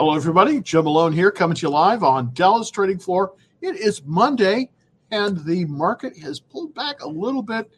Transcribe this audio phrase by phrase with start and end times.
[0.00, 0.62] Hello, everybody.
[0.62, 3.34] Jim Malone here, coming to you live on Dallas Trading Floor.
[3.60, 4.70] It is Monday,
[5.10, 7.76] and the market has pulled back a little bit,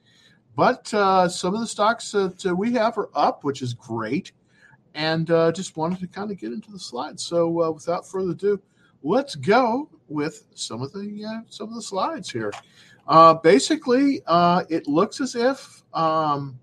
[0.55, 4.31] but uh, some of the stocks that uh, we have are up, which is great.
[4.95, 7.25] And uh, just wanted to kind of get into the slides.
[7.25, 8.63] So, uh, without further ado,
[9.03, 12.53] let's go with some of the uh, some of the slides here.
[13.09, 14.23] Uh, basically,
[14.69, 16.57] it looks as if um,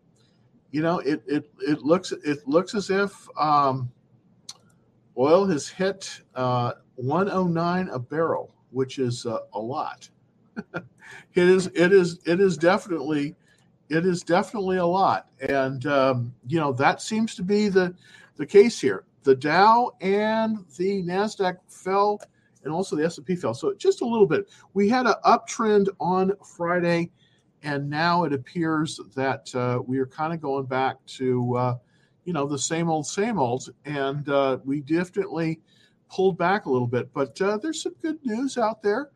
[0.71, 3.91] you know it it it looks it looks as if um,
[5.19, 10.09] Oil has hit uh, 109 a barrel, which is uh, a lot.
[10.73, 10.83] it
[11.35, 13.35] is it is it is definitely
[13.89, 17.93] it is definitely a lot, and um, you know that seems to be the
[18.37, 19.03] the case here.
[19.23, 22.21] The Dow and the Nasdaq fell,
[22.63, 23.53] and also the S and P fell.
[23.53, 24.49] So just a little bit.
[24.73, 27.11] We had an uptrend on Friday,
[27.63, 31.75] and now it appears that uh, we are kind of going back to uh,
[32.25, 33.69] you know, the same old, same old.
[33.85, 35.61] And uh, we definitely
[36.09, 39.09] pulled back a little bit, but uh, there's some good news out there.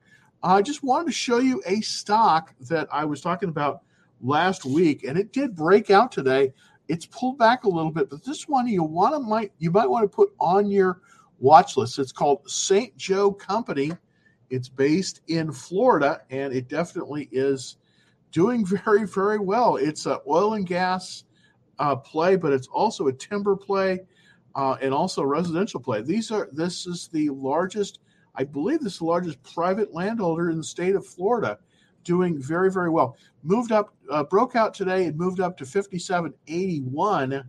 [0.43, 3.81] I just wanted to show you a stock that I was talking about
[4.21, 6.53] last week, and it did break out today.
[6.89, 9.89] It's pulled back a little bit, but this one you want to might you might
[9.89, 10.99] want to put on your
[11.39, 11.97] watch list.
[11.97, 12.95] It's called St.
[12.97, 13.91] Joe Company.
[14.49, 17.77] It's based in Florida, and it definitely is
[18.31, 19.77] doing very, very well.
[19.77, 21.23] It's a oil and gas
[21.79, 24.02] uh, play, but it's also a timber play
[24.55, 26.02] uh, and also residential play.
[26.02, 27.99] These are this is the largest,
[28.35, 31.57] I believe, this is the largest private landholder in the state of Florida,
[32.03, 33.17] doing very very well.
[33.43, 35.05] Moved up, uh, broke out today.
[35.05, 37.43] and moved up to fifty seven eighty one,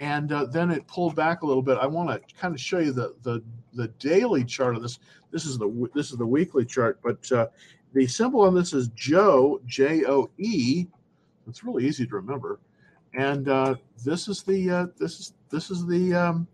[0.00, 1.78] and uh, then it pulled back a little bit.
[1.78, 3.42] I want to kind of show you the the
[3.74, 4.98] the daily chart of this.
[5.30, 7.46] This is the this is the weekly chart, but uh,
[7.94, 10.86] the symbol on this is Joe J O E.
[11.48, 12.60] It's really easy to remember
[13.14, 13.74] and uh,
[14.04, 16.48] this is the uh, this is this is the um,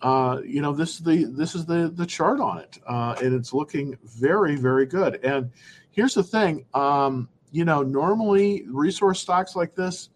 [0.00, 3.34] uh, you know this is the this is the the chart on it, uh, and
[3.34, 5.24] it's looking very very good.
[5.24, 5.50] And
[5.90, 10.10] here's the thing, um, you know, normally resource stocks like this,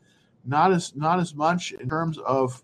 [0.44, 2.60] not as not as much in terms of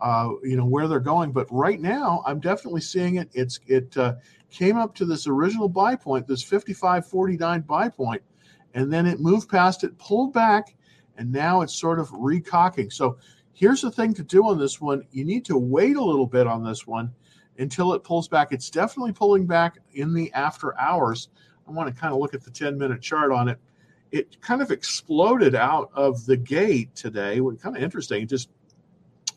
[0.00, 3.28] uh, you know where they're going, but right now I'm definitely seeing it.
[3.34, 4.14] It's it uh,
[4.50, 8.22] came up to this original buy point, this 55.49 buy point,
[8.74, 10.74] and then it moved past it, pulled back
[11.18, 12.92] and now it's sort of recocking.
[12.92, 13.18] So
[13.52, 16.46] here's the thing to do on this one you need to wait a little bit
[16.46, 17.12] on this one
[17.58, 18.52] until it pulls back.
[18.52, 21.28] It's definitely pulling back in the after hours.
[21.66, 23.58] I want to kind of look at the 10 minute chart on it.
[24.12, 27.40] It kind of exploded out of the gate today.
[27.40, 28.22] What kind of interesting.
[28.22, 28.50] It just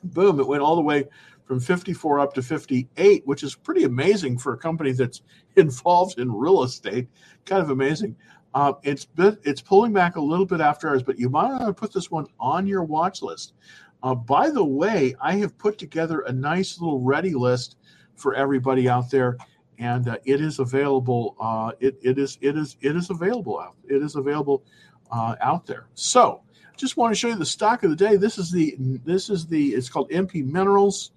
[0.04, 1.06] boom, it went all the way
[1.46, 5.22] from 54 up to 58, which is pretty amazing for a company that's
[5.56, 7.08] involved in real estate.
[7.46, 8.16] Kind of amazing.
[8.54, 11.68] Uh, it's bit, it's pulling back a little bit after hours, but you might want
[11.68, 13.54] to put this one on your watch list.
[14.02, 17.78] Uh, by the way, I have put together a nice little ready list
[18.16, 19.38] for everybody out there,
[19.78, 21.36] and uh, it is available.
[21.40, 23.76] Uh, it, it is it is it is available out.
[23.88, 24.64] It is available
[25.12, 25.88] uh, out there.
[25.94, 26.42] So,
[26.78, 28.16] just want to show you the stock of the day.
[28.16, 31.12] This is the this is the it's called MP Minerals.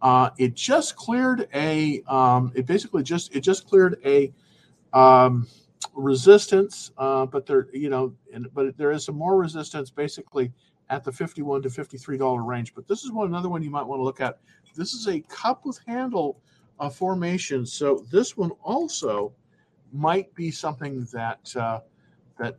[0.00, 2.02] Uh, it just cleared a.
[2.06, 4.32] Um, it basically just it just cleared a.
[4.92, 5.46] Um,
[5.94, 10.52] resistance, uh, but there, you know, and, but there is some more resistance basically
[10.90, 12.74] at the 51 to 53 dollar range.
[12.74, 14.38] But this is one another one you might want to look at.
[14.74, 16.40] This is a cup with handle
[16.78, 19.32] uh, formation, so this one also
[19.92, 21.80] might be something that uh,
[22.38, 22.56] that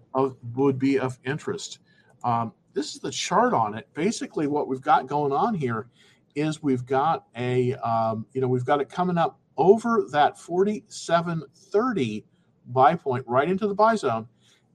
[0.55, 1.79] would be of interest.
[2.23, 3.87] Um, this is the chart on it.
[3.93, 5.87] Basically, what we've got going on here
[6.35, 12.25] is we've got a um, you know we've got it coming up over that 4730
[12.67, 14.27] buy point right into the buy zone.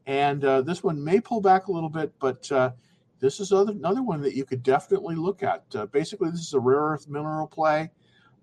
[0.09, 2.71] And uh, this one may pull back a little bit, but uh,
[3.21, 5.65] this is other, another one that you could definitely look at.
[5.75, 7.91] Uh, basically, this is a rare earth mineral play.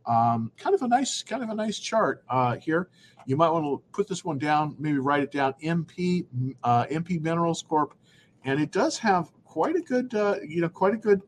[0.06, 2.90] Um, kind of a nice, kind of a nice chart uh, here.
[3.26, 5.56] You might want to put this one down, maybe write it down.
[5.64, 6.28] MP
[6.64, 7.96] MP uh, Minerals Corp,
[8.44, 11.24] and it does have quite a good, uh, you know, quite a good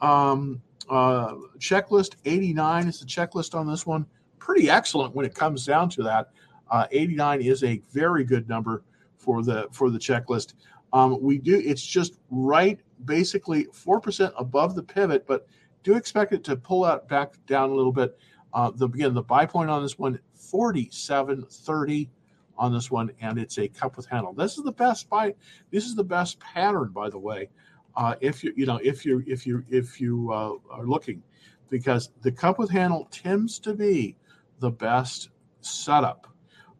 [0.00, 2.14] um, checklist.
[2.24, 4.06] 89 is the checklist on this one.
[4.38, 6.30] Pretty excellent when it comes down to that.
[6.70, 8.82] Uh, 89 is a very good number
[9.16, 10.54] for the for the checklist.
[10.92, 15.46] Um, we do it's just right basically four percent above the pivot, but
[15.82, 18.18] do expect it to pull out back down a little bit.
[18.52, 22.08] Uh, the again the buy point on this one 47.30
[22.56, 24.32] on this one, and it's a cup with handle.
[24.32, 25.34] This is the best buy.
[25.70, 27.48] This is the best pattern, by the way.
[27.96, 31.22] Uh, if you you know if you if you if you uh, are looking,
[31.70, 34.16] because the cup with handle tends to be
[34.60, 35.30] the best
[35.60, 36.33] setup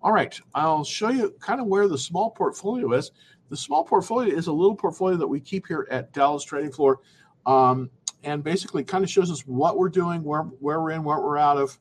[0.04, 3.10] all right, I'll show you kind of where the small portfolio is.
[3.48, 7.00] The small portfolio is a little portfolio that we keep here at Dallas Trading Floor.
[7.46, 7.90] Um,
[8.22, 11.38] and basically kind of shows us what we're doing, where, where we're in, what we're
[11.38, 11.78] out of.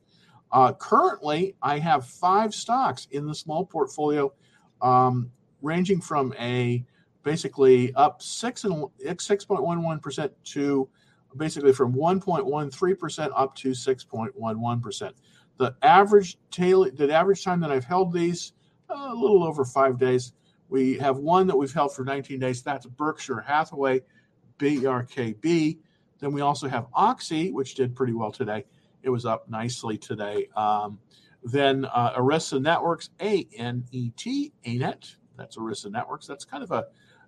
[0.52, 4.32] Uh, currently, I have five stocks in the small portfolio,
[4.80, 5.30] um,
[5.62, 6.84] ranging from a
[7.24, 8.84] basically up six and
[9.18, 10.88] six point one one percent to
[11.36, 15.14] basically from one point one three percent up to six point one one percent.
[15.58, 18.52] The average daily, the average time that I've held these,
[18.90, 20.32] uh, a little over five days.
[20.68, 22.62] We have one that we've held for 19 days.
[22.62, 24.00] That's Berkshire Hathaway,
[24.58, 25.78] BRKB.
[26.18, 28.64] Then we also have Oxy, which did pretty well today.
[29.02, 30.48] It was up nicely today.
[30.56, 30.98] Um,
[31.44, 35.16] then uh, Arista Networks, A N E T, ANET.
[35.36, 36.26] That's Arista Networks.
[36.26, 36.86] That's kind of a,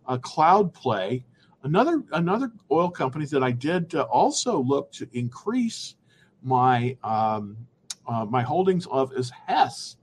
[0.08, 1.24] a cloud play.
[1.62, 5.96] Another another oil company that I did uh, also look to increase
[6.42, 7.56] my um,
[8.06, 9.96] uh, my holdings of is Hess.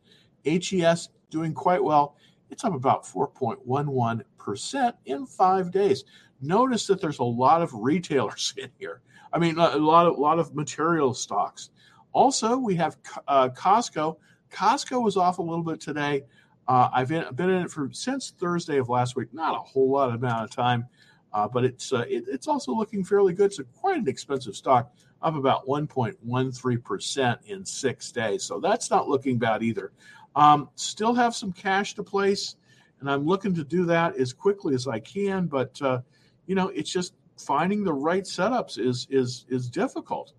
[0.46, 2.16] HES doing quite well.
[2.50, 6.04] It's up about 4.11% in five days.
[6.42, 9.02] Notice that there's a lot of retailers in here.
[9.32, 11.72] I mean, a lot of, lot of material stocks.
[12.12, 12.98] Also, we have
[13.28, 14.18] uh, Costco.
[14.52, 16.24] Costco was off a little bit today.
[16.68, 19.34] Uh, I've been, in it for since Thursday of last week.
[19.34, 20.86] Not a whole lot of amount of time,
[21.34, 23.48] uh, but it's uh, it, it's also looking fairly good.
[23.48, 28.44] It's a, quite an expensive stock, up about 1.13 percent in six days.
[28.44, 29.92] So that's not looking bad either.
[30.36, 32.56] Um, still have some cash to place,
[33.00, 35.48] and I'm looking to do that as quickly as I can.
[35.48, 36.02] But uh,
[36.46, 40.34] you know, it's just finding the right setups is is is difficult.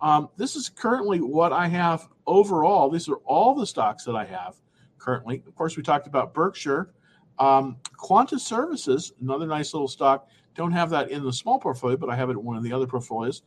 [0.00, 2.90] Um, this is currently what I have overall.
[2.90, 4.56] These are all the stocks that I have
[4.98, 5.42] currently.
[5.46, 6.92] Of course, we talked about Berkshire.
[7.38, 10.28] Um, Quanta Services, another nice little stock.
[10.54, 12.72] Don't have that in the small portfolio, but I have it in one of the
[12.72, 13.42] other portfolios.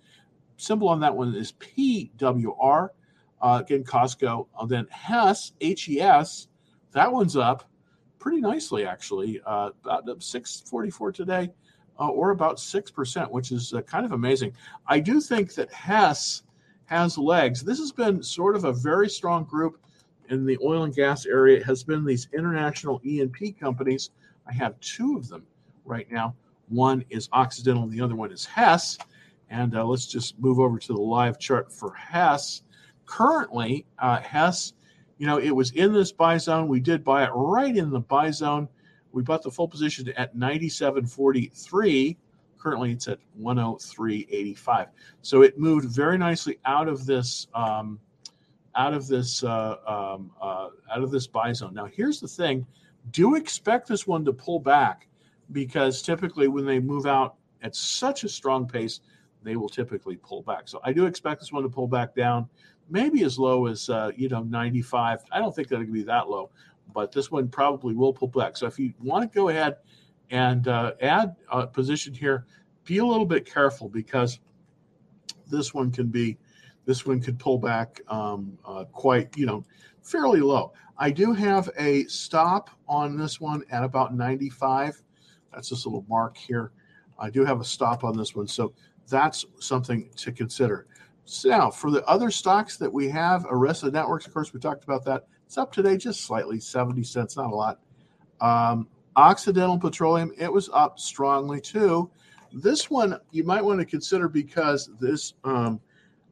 [0.57, 2.89] Symbol on that one is PWR.
[3.41, 4.47] Uh, again, Costco.
[4.57, 6.47] Uh, then Hess, HES,
[6.93, 7.69] that one's up
[8.19, 9.41] pretty nicely, actually.
[9.45, 11.51] Uh, about 644 today,
[11.99, 14.53] uh, or about 6%, which is uh, kind of amazing.
[14.87, 16.43] I do think that Hess
[16.85, 17.61] has legs.
[17.61, 19.77] This has been sort of a very strong group
[20.29, 21.57] in the oil and gas area.
[21.57, 24.11] It has been these international E&P companies.
[24.47, 25.43] I have two of them
[25.83, 26.35] right now.
[26.69, 28.97] One is Occidental, and the other one is Hess.
[29.49, 32.63] And uh, let's just move over to the live chart for Hess.
[33.05, 34.73] Currently, uh, Hess,
[35.17, 36.67] you know, it was in this buy zone.
[36.67, 38.67] We did buy it right in the buy zone.
[39.11, 42.17] We bought the full position at 97.43.
[42.59, 44.87] Currently, it's at 103.85.
[45.21, 47.99] So it moved very nicely out of this um,
[48.75, 51.73] out of this uh, um, uh, out of this buy zone.
[51.73, 52.65] Now, here's the thing:
[53.11, 55.07] do expect this one to pull back
[55.51, 58.99] because typically when they move out at such a strong pace,
[59.45, 60.67] they will typically pull back.
[60.67, 62.49] So I do expect this one to pull back down,
[62.89, 65.23] maybe as low as uh, you know 95.
[65.31, 66.49] I don't think that it be that low,
[66.93, 68.57] but this one probably will pull back.
[68.57, 69.77] So if you want to go ahead
[70.31, 72.45] and uh, add a position here,
[72.83, 74.39] be a little bit careful because
[75.47, 76.37] this one can be
[76.85, 79.63] this one could pull back um, uh, quite you know
[80.01, 80.73] fairly low.
[80.97, 85.01] I do have a stop on this one at about 95.
[85.53, 86.71] That's this little mark here.
[87.19, 88.47] I do have a stop on this one.
[88.47, 88.73] So
[89.09, 90.87] that's something to consider.
[91.25, 94.83] So now, for the other stocks that we have, Arista Networks, of course, we talked
[94.83, 95.25] about that.
[95.45, 97.79] It's up today just slightly, 70 cents, not a lot.
[98.41, 102.09] Um, Occidental Petroleum, it was up strongly too.
[102.51, 105.79] This one you might want to consider because this um,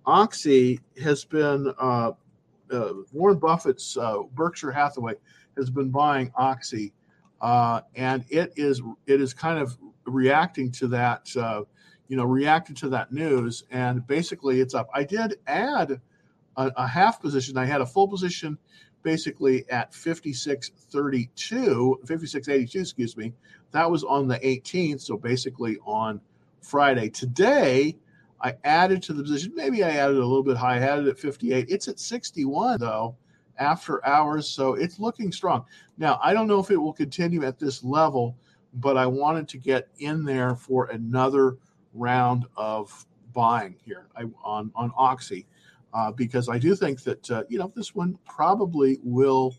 [0.05, 2.11] Oxy has been, uh,
[2.71, 5.13] uh, Warren Buffett's uh, Berkshire Hathaway
[5.57, 6.93] has been buying Oxy,
[7.41, 11.61] uh, and it is it is kind of reacting to that uh,
[12.07, 14.89] you know, reacted to that news, and basically it's up.
[14.93, 15.99] I did add
[16.57, 17.57] a, a half position.
[17.57, 18.57] I had a full position
[19.03, 21.27] basically at 56.32,
[22.05, 23.33] 56.82, excuse me.
[23.71, 26.21] That was on the 18th, so basically on
[26.61, 27.09] Friday.
[27.09, 27.97] Today,
[28.41, 29.53] I added to the position.
[29.55, 30.77] Maybe I added a little bit high.
[30.77, 31.65] I added at 58.
[31.69, 33.15] It's at 61 though
[33.57, 35.65] after hours, so it's looking strong.
[35.97, 38.35] Now, I don't know if it will continue at this level,
[38.75, 41.57] but I wanted to get in there for another
[41.93, 44.07] round of buying here
[44.43, 45.47] on on Oxy
[45.93, 49.55] uh, because I do think that uh, you know this one probably will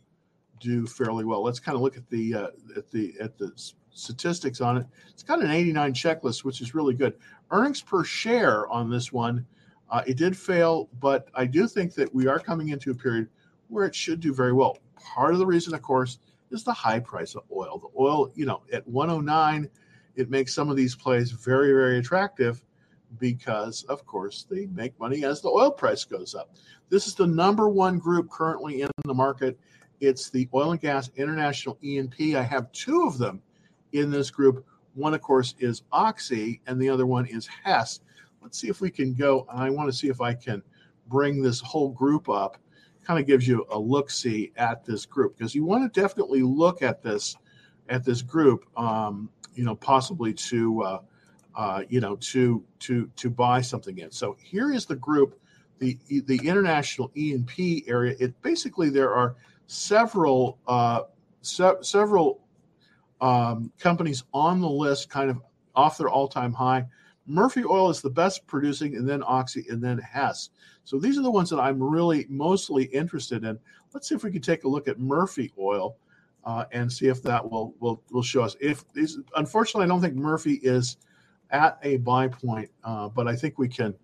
[0.60, 1.42] do fairly well.
[1.42, 3.52] Let's kind of look at the uh, at the at the
[3.90, 4.86] statistics on it.
[5.10, 7.14] It's got an 89 checklist, which is really good.
[7.50, 9.46] Earnings per share on this one,
[9.90, 13.28] uh, it did fail, but I do think that we are coming into a period
[13.68, 14.78] where it should do very well.
[14.96, 16.18] Part of the reason, of course,
[16.50, 17.78] is the high price of oil.
[17.78, 19.70] The oil, you know, at 109
[20.16, 22.62] it makes some of these plays very, very attractive
[23.18, 26.50] because, of course, they make money as the oil price goes up.
[26.88, 29.58] This is the number one group currently in the market.
[30.00, 32.36] It's the Oil and Gas International E&P.
[32.36, 33.40] I have two of them
[33.92, 34.64] in this group.
[34.94, 38.00] One, of course, is Oxy, and the other one is Hess.
[38.42, 39.46] let's see if we can go.
[39.48, 40.62] I want to see if I can
[41.08, 42.58] bring this whole group up.
[43.04, 46.42] Kind of gives you a look see at this group because you want to definitely
[46.42, 47.36] look at this
[47.88, 48.66] at this group.
[48.76, 50.98] Um, you know, possibly to uh,
[51.54, 54.10] uh, you know to to to buy something in.
[54.10, 55.40] So here is the group,
[55.78, 58.16] the the international E and P area.
[58.18, 59.36] It basically there are
[59.66, 61.02] several uh,
[61.42, 62.40] se- several
[63.20, 65.40] um, companies on the list, kind of
[65.74, 66.86] off their all time high.
[67.26, 70.50] Murphy Oil is the best producing, and then Oxy, and then Hess.
[70.84, 73.58] So these are the ones that I'm really mostly interested in.
[73.94, 75.96] Let's see if we can take a look at Murphy Oil
[76.44, 78.56] uh, and see if that will will will show us.
[78.60, 80.98] If these, unfortunately, I don't think Murphy is
[81.50, 83.94] at a buy point, uh, but I think we can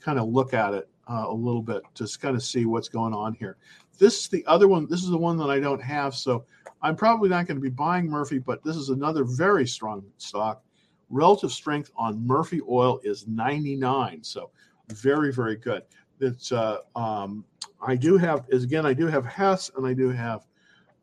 [0.00, 3.14] kind of look at it uh, a little bit to kind of see what's going
[3.14, 3.56] on here.
[3.98, 4.86] This is the other one.
[4.88, 6.44] This is the one that I don't have, so
[6.82, 8.38] I'm probably not going to be buying Murphy.
[8.38, 10.62] But this is another very strong stock.
[11.10, 14.50] Relative strength on Murphy Oil is 99, so
[14.88, 15.82] very very good.
[16.20, 17.44] It's uh, um,
[17.80, 20.46] I do have is again I do have Hess and I do have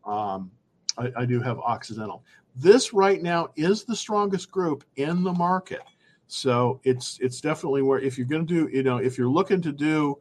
[0.05, 0.51] um,
[0.97, 2.23] I, I, do have Occidental.
[2.55, 5.81] This right now is the strongest group in the market.
[6.27, 9.61] So it's it's definitely where if you're going to do you know if you're looking
[9.61, 10.17] to do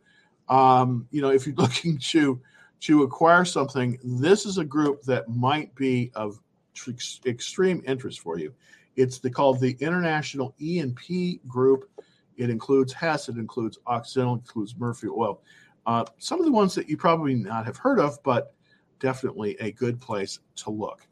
[0.49, 2.41] um, you know if you're looking to
[2.81, 6.41] to acquire something, this is a group that might be of
[6.75, 6.93] tr-
[7.27, 8.53] extreme interest for you.
[8.97, 11.91] It's the called the International E and P Group.
[12.37, 15.43] It includes Hess, it includes Occidental, it includes Murphy Oil.
[15.87, 18.55] Uh, some of the ones that you probably not have heard of, but
[19.00, 21.07] definitely a good place to look.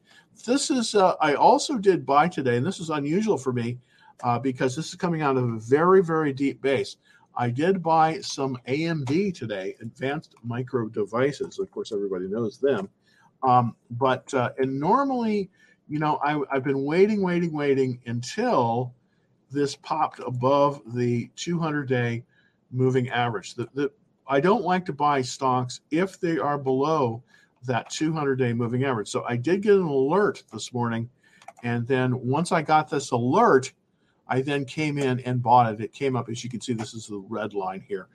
[0.47, 3.79] This is, uh, I also did buy today, and this is unusual for me
[4.23, 6.97] uh, because this is coming out of a very, very deep base.
[7.35, 11.59] I did buy some AMD today, Advanced Micro Devices.
[11.59, 12.89] Of course, everybody knows them.
[13.43, 15.51] Um, but, uh, and normally,
[15.89, 18.93] you know, I, I've been waiting, waiting, waiting until
[19.51, 22.25] this popped above the 200 day
[22.71, 23.55] moving average.
[23.55, 23.91] The, the,
[24.27, 27.23] I don't like to buy stocks if they are below
[27.67, 29.09] that 200 day moving average.
[29.09, 31.09] So I did get an alert this morning.
[31.63, 33.73] And then once I got this alert,
[34.29, 35.81] I then came in and bought it.
[35.81, 38.09] It came up, as you can see, this is the red line here.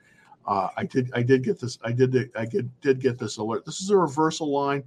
[0.46, 3.64] Uh, I did I did get this I did I did, did get this alert.
[3.64, 4.84] This is a reversal line,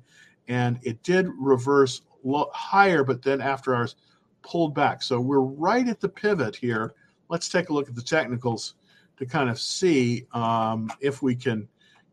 [0.48, 3.96] and it did reverse lo- higher, but then after hours
[4.44, 5.02] pulled back.
[5.02, 6.94] So we're right at the pivot here.
[7.30, 8.76] Let's take a look at the technicals
[9.18, 11.68] to kind of see um, if we can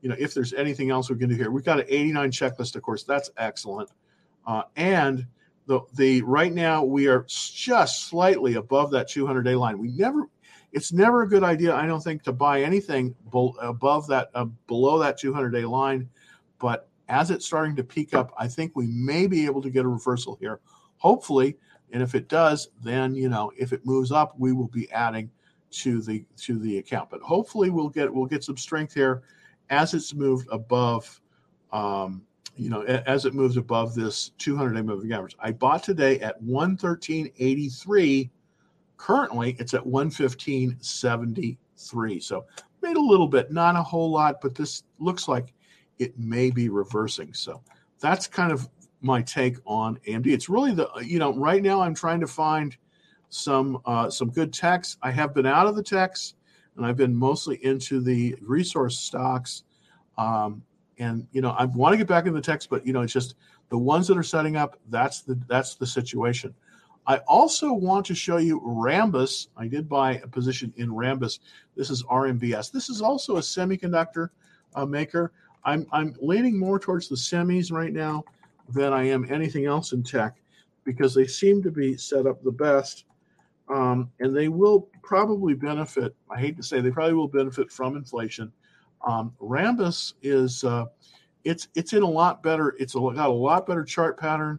[0.05, 1.51] you know, if there's anything else we can do here.
[1.51, 3.91] We've got an 89 checklist, of course, that's excellent.
[4.47, 5.27] Uh, and
[5.67, 9.79] the the right now we are just slightly above that 200 day line.
[9.79, 10.29] We never,
[10.73, 14.99] it's never a good idea, I don't think, to buy anything above that uh, below
[14.99, 16.11] that 200 day line.
[16.59, 19.87] But as it's starting to peak up, I think we may be able to get
[19.87, 20.61] a reversal here,
[20.99, 21.57] hopefully.
[21.93, 25.31] And if it does, then you know, if it moves up, we will be adding
[25.71, 27.09] to the to the account.
[27.09, 29.23] But hopefully, we'll get we'll get some strength here
[29.71, 31.21] as it's moved above,
[31.73, 32.23] um,
[32.57, 35.37] you know, as it moves above this 200 day moving average.
[35.41, 38.31] I bought today at 113.83.
[38.97, 42.23] Currently, it's at 115.73.
[42.23, 42.45] So
[42.85, 45.53] made a little bit, not a whole lot, but this looks like
[45.99, 47.33] it may be reversing.
[47.35, 47.63] So
[48.01, 48.69] that's kind of
[49.01, 50.27] my take on AMD.
[50.27, 52.77] It's really the you know right now I'm trying to find
[53.29, 54.97] some uh, some good techs.
[55.03, 56.35] I have been out of the techs
[56.77, 59.65] and I've been mostly into the resource stocks.
[60.19, 60.63] Um,
[60.99, 63.13] and you know, I want to get back in the text, but you know, it's
[63.13, 63.35] just
[63.69, 64.79] the ones that are setting up.
[64.91, 66.55] That's the that's the situation.
[67.07, 69.49] I also want to show you Rambus.
[69.57, 71.41] I did buy a position in Rambus.
[71.77, 72.73] This is RMBS.
[72.73, 74.29] This is also a semiconductor
[74.75, 75.33] uh, maker.
[75.65, 78.25] I'm I'm leaning more towards the semis right now
[78.69, 80.37] than I am anything else in tech
[80.85, 83.05] because they seem to be set up the best
[83.69, 86.15] um, and they will probably benefit.
[86.31, 88.53] I hate to say they probably will benefit from inflation.
[89.07, 90.87] Um, Rambus is uh,
[91.45, 92.75] it's it's in a lot better.
[92.79, 94.59] It's a, got a lot better chart pattern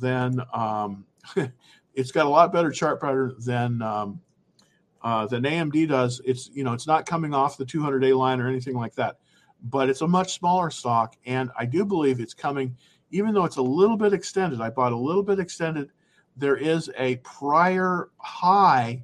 [0.00, 1.04] than um,
[1.94, 4.20] it's got a lot better chart pattern than um,
[5.02, 6.20] uh, than AMD does.
[6.24, 9.18] It's you know it's not coming off the 200 day line or anything like that,
[9.64, 12.76] but it's a much smaller stock, and I do believe it's coming.
[13.12, 15.90] Even though it's a little bit extended, I bought a little bit extended
[16.36, 19.02] there is a prior high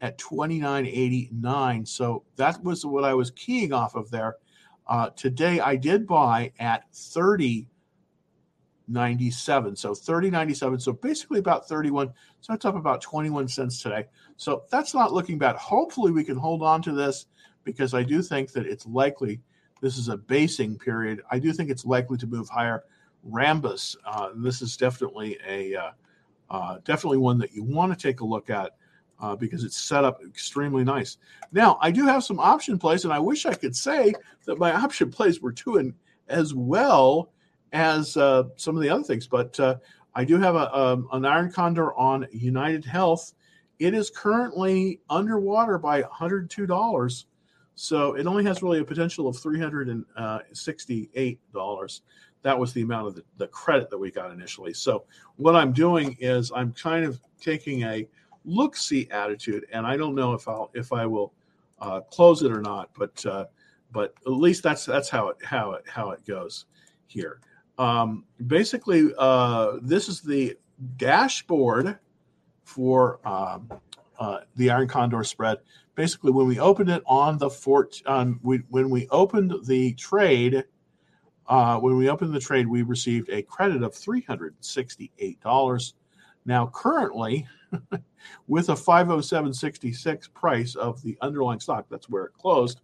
[0.00, 1.88] at 29.89.
[1.88, 4.36] So that was what I was keying off of there.
[4.86, 7.66] Uh, today I did buy at 30.97.
[9.78, 10.82] So 30.97.
[10.82, 12.12] So basically about 31.
[12.42, 14.04] So it's up about 21 cents today.
[14.36, 15.56] So that's not looking bad.
[15.56, 17.26] Hopefully we can hold on to this
[17.64, 19.40] because I do think that it's likely
[19.80, 21.22] this is a basing period.
[21.30, 22.84] I do think it's likely to move higher.
[23.26, 25.90] Rambus, uh, this is definitely a uh,
[26.50, 28.72] uh, definitely one that you want to take a look at.
[29.20, 31.18] uh, because it's set up extremely nice.
[31.52, 34.72] Now, I do have some option plays, and I wish I could say that my
[34.74, 35.94] option plays were doing
[36.28, 37.30] as well
[37.72, 39.76] as uh, some of the other things, but uh,
[40.14, 43.34] I do have a, um, an iron condor on United Health.
[43.78, 47.24] It is currently underwater by $102.
[47.76, 52.00] So it only has really a potential of $368.
[52.44, 54.74] That was the amount of the, the credit that we got initially.
[54.74, 55.04] So
[55.36, 58.06] what I'm doing is I'm kind of taking a
[58.44, 61.32] look see attitude, and I don't know if I'll if I will
[61.80, 63.46] uh, close it or not, but uh,
[63.90, 66.66] but at least that's that's how it how it how it goes
[67.06, 67.40] here.
[67.78, 70.56] Um, basically, uh, this is the
[70.96, 71.98] dashboard
[72.64, 73.70] for um,
[74.18, 75.58] uh, the Iron Condor spread.
[75.94, 80.64] Basically, when we opened it on the fort, on we, when we opened the trade,
[81.46, 85.94] uh, when we opened the trade, we received a credit of three hundred sixty-eight dollars.
[86.46, 87.46] Now, currently,
[88.48, 92.80] with a 507.66 price of the underlying stock, that's where it closed.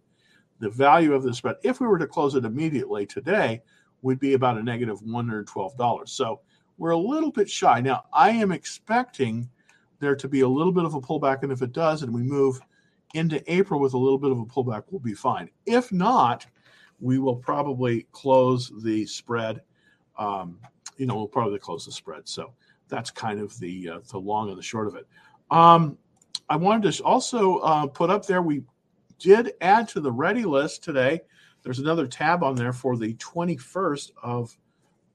[0.59, 3.61] The value of the spread, if we were to close it immediately today,
[4.01, 6.09] would be about a negative $112.
[6.09, 6.41] So
[6.77, 7.81] we're a little bit shy.
[7.81, 9.47] Now, I am expecting
[9.99, 12.23] there to be a little bit of a pullback, and if it does, and we
[12.23, 12.59] move
[13.13, 15.49] into April with a little bit of a pullback, we'll be fine.
[15.65, 16.47] If not,
[17.01, 19.61] we will probably close the spread.
[20.17, 20.59] Um,
[20.97, 22.29] you know, we'll probably close the spread.
[22.29, 22.53] So
[22.87, 25.07] that's kind of the uh, the long and the short of it.
[25.49, 25.97] Um,
[26.47, 28.41] I wanted to also uh, put up there.
[28.41, 28.63] We
[29.19, 31.21] did add to the ready list today.
[31.63, 34.57] There's another tab on there for the 21st of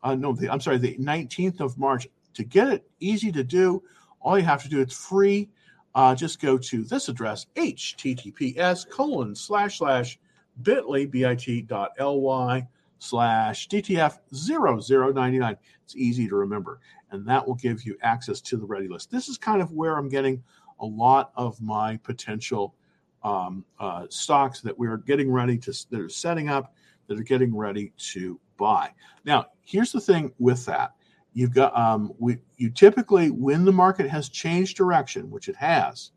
[0.03, 2.09] uh, no, the, I'm sorry, the 19th of March.
[2.35, 3.83] To get it easy to do,
[4.21, 5.49] all you have to do it's free.
[5.95, 10.19] Uh, just go to this address https colon slash slash
[10.63, 15.57] bit.ly bit.ly slash DTF 0099.
[15.85, 19.11] It's easy to remember and that will give you access to the ready list.
[19.11, 20.43] This is kind of where I'm getting
[20.81, 22.75] a lot of my potential
[23.23, 26.75] um, uh, stocks that we're getting ready to that are setting up
[27.09, 28.91] that are getting ready to buy.
[29.25, 30.93] Now, here's the thing with that:
[31.33, 36.11] you've got um, we you typically when the market has changed direction, which it has,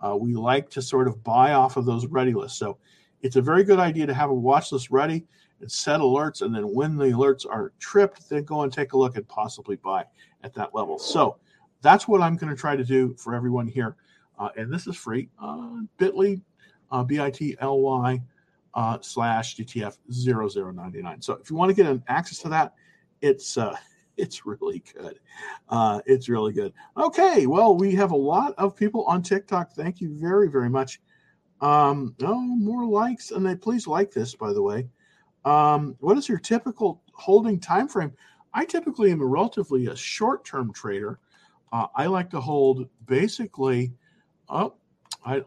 [0.00, 2.58] uh, we like to sort of buy off of those ready lists.
[2.58, 2.78] So
[3.24, 5.24] it's a very good idea to have a watch list ready
[5.60, 8.98] and set alerts, and then when the alerts are tripped, then go and take a
[8.98, 10.04] look and possibly buy
[10.42, 10.98] at that level.
[10.98, 11.38] So
[11.80, 13.96] that's what I'm going to try to do for everyone here.
[14.38, 15.30] Uh, and this is free.
[15.42, 16.42] Uh, bit.ly,
[16.90, 18.22] uh, B-I-T-L-Y
[18.74, 21.22] uh, slash DTF 0099.
[21.22, 22.74] So if you want to get an access to that,
[23.22, 23.74] it's uh,
[24.18, 25.18] it's really good.
[25.70, 26.74] Uh, it's really good.
[26.98, 29.72] Okay, well, we have a lot of people on TikTok.
[29.72, 31.00] Thank you very, very much.
[31.64, 34.86] Um, oh, more likes, and they please like this, by the way.
[35.46, 38.12] Um, what is your typical holding time frame?
[38.52, 41.20] I typically am a relatively a short-term trader.
[41.72, 43.94] Uh, I like to hold basically.
[44.50, 44.74] Oh,
[45.24, 45.42] I,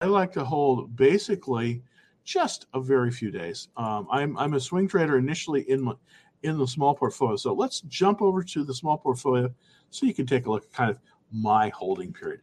[0.00, 1.82] I like to hold basically
[2.24, 3.68] just a very few days.
[3.76, 5.92] Um, I'm I'm a swing trader initially in my,
[6.44, 7.36] in the small portfolio.
[7.36, 9.52] So let's jump over to the small portfolio
[9.90, 10.98] so you can take a look at kind of
[11.30, 12.40] my holding period.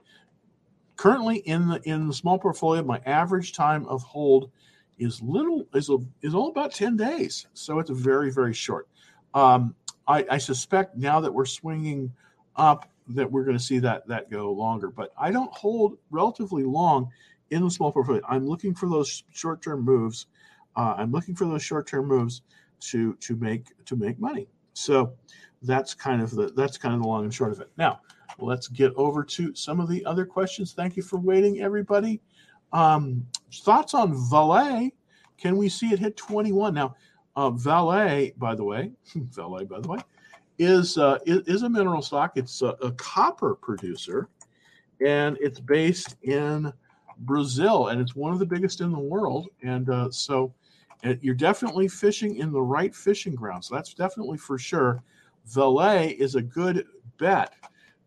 [1.01, 4.51] Currently in the in the small portfolio, my average time of hold
[4.99, 7.47] is little is a, is all about 10 days.
[7.55, 8.87] So it's very, very short.
[9.33, 9.73] Um,
[10.07, 12.13] I, I suspect now that we're swinging
[12.55, 14.91] up that we're going to see that that go longer.
[14.91, 17.09] But I don't hold relatively long
[17.49, 18.21] in the small portfolio.
[18.29, 20.27] I'm looking for those short-term moves.
[20.75, 22.43] Uh, I'm looking for those short-term moves
[22.91, 24.47] to to make to make money.
[24.73, 25.13] So
[25.63, 27.71] that's kind of the that's kind of the long and short of it.
[27.75, 28.01] Now
[28.41, 30.73] let's get over to some of the other questions.
[30.73, 32.21] Thank you for waiting, everybody.
[32.73, 34.89] Um, thoughts on Vale?
[35.37, 36.73] Can we see it hit 21?
[36.73, 36.95] Now,
[37.35, 39.99] uh, Vale, by the way, Vale, by the way,
[40.59, 42.33] is uh, is, a mineral stock.
[42.35, 44.29] It's a, a, copper producer,
[45.05, 46.71] and it's based in
[47.19, 49.47] Brazil, and it's one of the biggest in the world.
[49.63, 50.53] And uh, so,
[51.21, 53.65] you're definitely fishing in the right fishing ground.
[53.65, 55.01] So that's definitely for sure.
[55.47, 56.85] Vale is a good
[57.17, 57.55] bet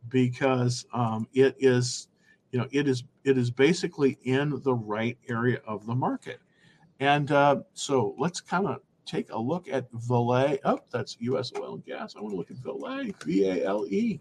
[0.08, 2.08] because um, it is,
[2.52, 6.40] you know, it is it is basically in the right area of the market.
[7.00, 10.58] And uh, so let's kind of take a look at Vale.
[10.64, 11.52] Oh, that's U.S.
[11.58, 12.14] oil and gas.
[12.16, 14.20] I want to look at Vale, V A L E.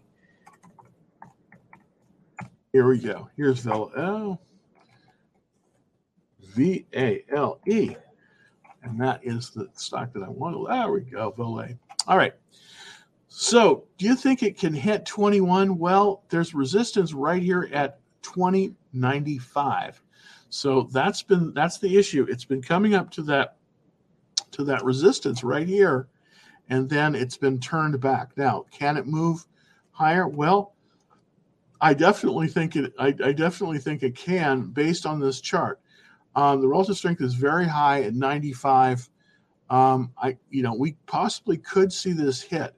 [2.72, 3.28] Here we go.
[3.36, 3.92] Here's Vale.
[3.96, 4.38] Oh,
[6.54, 7.94] V A L E.
[8.82, 10.68] And that is the stock that I want.
[10.68, 11.78] There we go, Vale.
[12.06, 12.34] All right.
[13.36, 15.76] So, do you think it can hit 21?
[15.76, 20.00] Well, there's resistance right here at 2095.
[20.50, 22.28] So that's been that's the issue.
[22.30, 23.56] It's been coming up to that
[24.52, 26.06] to that resistance right here,
[26.68, 28.30] and then it's been turned back.
[28.36, 29.44] Now, can it move
[29.90, 30.28] higher?
[30.28, 30.76] Well,
[31.80, 32.92] I definitely think it.
[33.00, 35.80] I, I, definitely think it can, based on this chart.
[36.36, 39.10] Um, the relative strength is very high at 95.
[39.70, 42.76] Um, I, you know, we possibly could see this hit.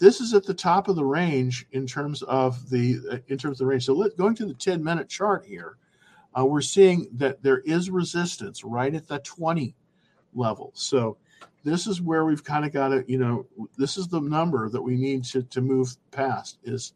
[0.00, 3.66] This is at the top of the range in terms of the in terms of
[3.66, 3.84] the range.
[3.84, 5.76] So let, going to the 10 minute chart here,
[6.36, 9.74] uh, we're seeing that there is resistance right at the 20
[10.34, 10.72] level.
[10.74, 11.18] So
[11.64, 14.80] this is where we've kind of got to, you know, this is the number that
[14.80, 16.94] we need to, to move past is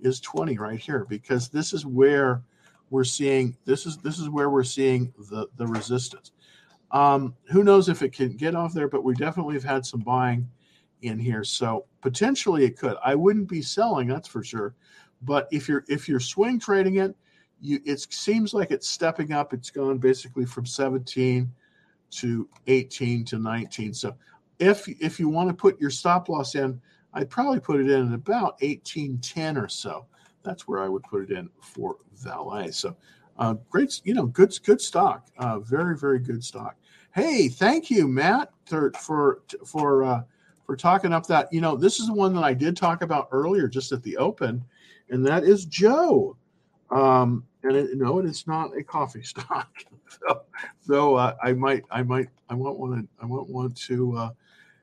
[0.00, 2.42] is 20 right here because this is where
[2.88, 6.32] we're seeing this is this is where we're seeing the the resistance.
[6.90, 10.00] Um, who knows if it can get off there, but we definitely have had some
[10.00, 10.48] buying
[11.02, 11.44] in here.
[11.44, 12.96] So potentially it could.
[13.04, 14.74] I wouldn't be selling, that's for sure.
[15.22, 17.14] But if you're if you're swing trading it,
[17.60, 19.52] you it seems like it's stepping up.
[19.52, 21.50] It's gone basically from 17
[22.10, 23.94] to 18 to 19.
[23.94, 24.14] So
[24.58, 26.80] if if you want to put your stop loss in,
[27.14, 30.06] I'd probably put it in at about 1810 or so.
[30.42, 32.72] That's where I would put it in for Vale.
[32.72, 32.96] So
[33.38, 35.28] uh, great, you know, good good stock.
[35.38, 36.76] Uh, very very good stock.
[37.14, 38.92] Hey, thank you, Matt, for
[39.64, 40.22] for uh,
[40.66, 41.52] for talking up that.
[41.52, 44.16] You know, this is the one that I did talk about earlier, just at the
[44.16, 44.62] open,
[45.08, 46.36] and that is Joe.
[46.90, 49.70] Um, and it, no, it's not a coffee stock.
[50.08, 50.42] so,
[50.80, 54.30] so uh, I might, I might, I won't want to, I won't want to uh,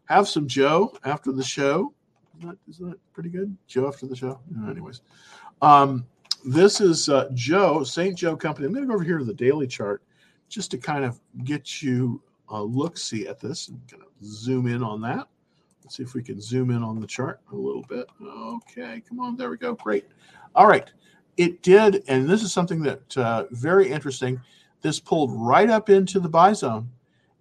[0.06, 1.93] have some Joe after the show.
[2.38, 3.56] Isn't that, isn't that pretty good?
[3.67, 4.39] Joe after the show.
[4.69, 5.02] anyways,
[5.62, 6.06] um,
[6.46, 8.17] this is uh, Joe St.
[8.17, 8.67] Joe Company.
[8.67, 10.04] I'm going to go over here to the daily chart
[10.50, 13.69] just to kind of get you a look see at this.
[13.69, 15.28] I'm going to zoom in on that.
[15.84, 18.08] Let's see if we can zoom in on the chart a little bit.
[18.22, 19.76] Okay, come on, there we go.
[19.76, 20.06] Great.
[20.56, 20.91] All right
[21.38, 24.39] it did, and this is something that uh, very interesting.
[24.82, 26.89] This pulled right up into the buy zone,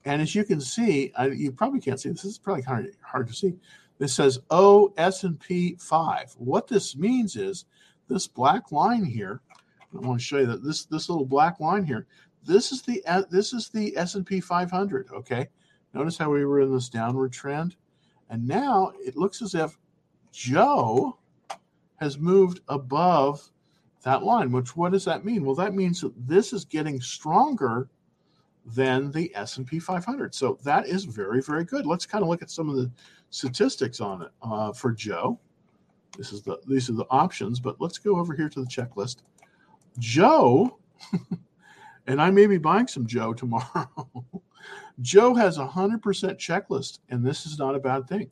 [0.04, 2.22] and as you can see, I, you probably can't see this.
[2.22, 3.54] This is probably of hard to see.
[3.98, 6.32] This says O S and P five.
[6.38, 7.66] What this means is
[8.08, 9.40] this black line here.
[9.94, 12.06] I want to show you that this this little black line here.
[12.44, 15.08] This is the uh, this is the S and P 500.
[15.12, 15.48] Okay,
[15.92, 17.76] notice how we were in this downward trend,
[18.32, 19.78] and now it looks as if
[20.32, 21.18] Joe
[21.96, 23.46] has moved above
[24.04, 24.50] that line.
[24.50, 25.44] Which what does that mean?
[25.44, 27.88] Well, that means that this is getting stronger
[28.64, 30.34] than the S&P 500.
[30.34, 31.84] So that is very very good.
[31.84, 32.90] Let's kind of look at some of the
[33.28, 35.38] statistics on it uh, for Joe.
[36.16, 39.16] This is the these are the options, but let's go over here to the checklist.
[39.98, 40.78] Joe,
[42.06, 44.06] and I may be buying some Joe tomorrow.
[45.00, 48.30] Joe has a hundred percent checklist, and this is not a bad thing.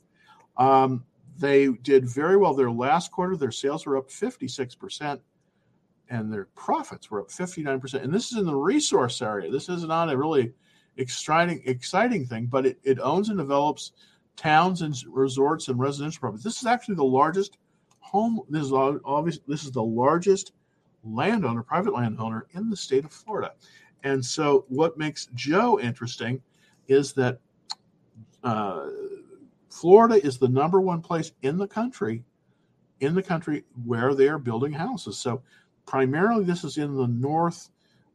[0.56, 1.04] Um,
[1.38, 2.54] they did very well.
[2.54, 5.20] Their last quarter, their sales were up 56 percent
[6.10, 8.02] and their profits were up 59%.
[8.02, 9.50] And this is in the resource area.
[9.50, 10.52] This is not a really
[10.96, 13.92] exciting exciting thing, but it, it owns and develops
[14.36, 16.44] towns and resorts and residential properties.
[16.44, 17.58] This is actually the largest
[18.00, 18.40] home.
[18.48, 19.38] This is obvious.
[19.46, 20.52] This is the largest
[21.04, 23.52] landowner, private landowner in the state of Florida.
[24.02, 26.42] And so, what makes Joe interesting
[26.90, 27.38] is that
[28.42, 28.88] uh,
[29.70, 32.24] Florida is the number one place in the country,
[32.98, 35.16] in the country where they are building houses.
[35.16, 35.42] So
[35.86, 37.70] primarily this is in the north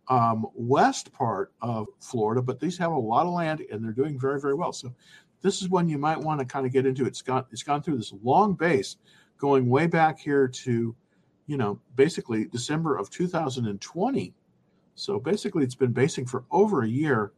[0.10, 4.20] um, west part of Florida, but these have a lot of land and they're doing
[4.20, 4.74] very, very well.
[4.74, 4.94] So
[5.42, 7.06] this is one you might want to kind of get into.
[7.06, 8.98] It's gone, it's gone through this long base
[9.38, 10.96] going way back here to,
[11.48, 14.34] you know, basically December of 2020.
[14.96, 17.32] So basically it's been basing for over a year.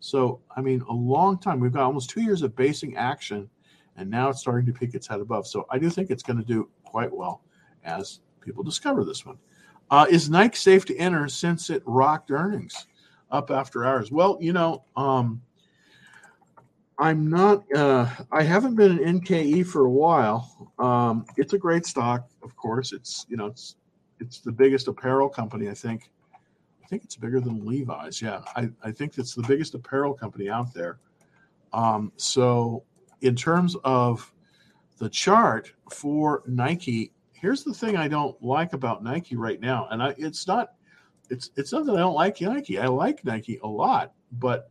[0.00, 1.60] So, I mean, a long time.
[1.60, 3.48] We've got almost two years of basing action,
[3.96, 5.46] and now it's starting to peek its head above.
[5.46, 7.42] So I do think it's going to do quite well
[7.84, 9.38] as people discover this one.
[9.90, 12.86] Uh, is Nike safe to enter since it rocked earnings
[13.30, 14.12] up after hours?
[14.12, 15.40] Well, you know, um,
[16.98, 17.64] I'm not.
[17.74, 20.72] Uh, I haven't been an NKE for a while.
[20.78, 22.92] Um, it's a great stock, of course.
[22.92, 23.76] It's you know, it's
[24.20, 25.68] it's the biggest apparel company.
[25.68, 26.10] I think.
[26.88, 28.22] Think it's bigger than Levi's.
[28.22, 30.98] Yeah, I, I think it's the biggest apparel company out there.
[31.74, 32.82] Um, so,
[33.20, 34.32] in terms of
[34.96, 40.02] the chart for Nike, here's the thing I don't like about Nike right now, and
[40.02, 40.72] I, it's not
[41.28, 42.78] it's it's not that I don't like Nike.
[42.78, 44.70] I like Nike a lot, but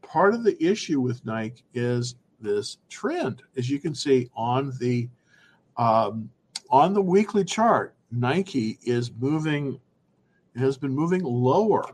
[0.00, 5.08] part of the issue with Nike is this trend, as you can see on the
[5.76, 6.30] um,
[6.70, 7.94] on the weekly chart.
[8.10, 9.80] Nike is moving
[10.56, 11.84] has been moving lower.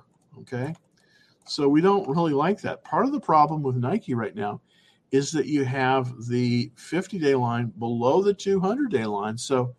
[0.40, 0.74] Okay,
[1.46, 2.84] so we don't really like that.
[2.84, 4.60] Part of the problem with Nike right now
[5.10, 9.36] is that you have the 50 day line below the 200 day line.
[9.36, 9.74] So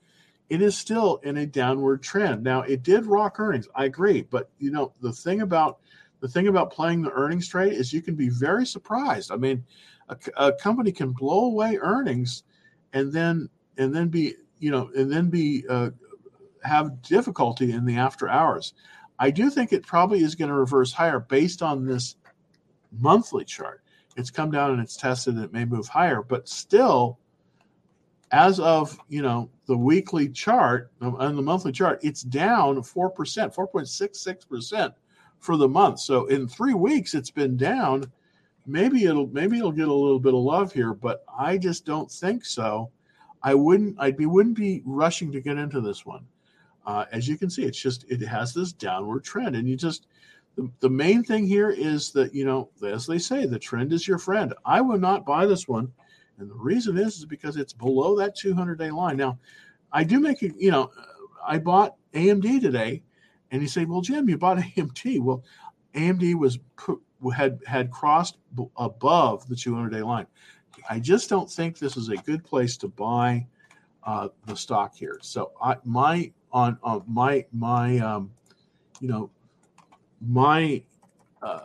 [0.49, 2.43] it is still in a downward trend.
[2.43, 3.69] Now, it did rock earnings.
[3.73, 5.79] I agree, but you know the thing about
[6.19, 9.31] the thing about playing the earnings trade is you can be very surprised.
[9.31, 9.63] I mean,
[10.09, 12.43] a, a company can blow away earnings,
[12.91, 15.91] and then and then be you know and then be uh,
[16.63, 18.73] have difficulty in the after hours.
[19.19, 22.15] I do think it probably is going to reverse higher based on this
[22.91, 23.81] monthly chart.
[24.17, 27.17] It's come down and it's tested and it may move higher, but still,
[28.31, 33.09] as of you know the weekly chart um, and the monthly chart, it's down four
[33.09, 34.93] percent, four point six six percent
[35.39, 35.99] for the month.
[35.99, 38.11] So in three weeks, it's been down.
[38.65, 42.11] Maybe it'll maybe it'll get a little bit of love here, but I just don't
[42.11, 42.91] think so.
[43.43, 46.25] I wouldn't I'd be wouldn't be rushing to get into this one.
[46.85, 50.07] Uh, as you can see, it's just it has this downward trend, and you just
[50.55, 54.07] the, the main thing here is that you know as they say the trend is
[54.07, 54.53] your friend.
[54.65, 55.91] I would not buy this one,
[56.37, 59.17] and the reason is is because it's below that 200 day line.
[59.17, 59.37] Now,
[59.91, 60.41] I do make.
[60.41, 60.91] You know,
[61.45, 63.03] I bought AMD today,
[63.51, 65.21] and you say, well, Jim, you bought AMD.
[65.21, 65.43] Well,
[65.93, 66.59] AMD was
[67.35, 68.37] had had crossed
[68.77, 70.25] above the 200 day line.
[70.89, 73.45] I just don't think this is a good place to buy
[74.03, 75.19] uh, the stock here.
[75.21, 78.31] So I, my on, on my my um,
[78.99, 79.29] you know
[80.27, 80.81] my
[81.41, 81.61] uh,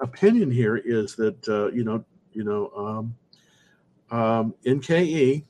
[0.00, 5.44] opinion here is that uh, you know you know um, um, NKE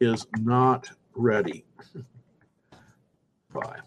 [0.00, 1.64] is not ready.
[3.52, 3.78] Buy.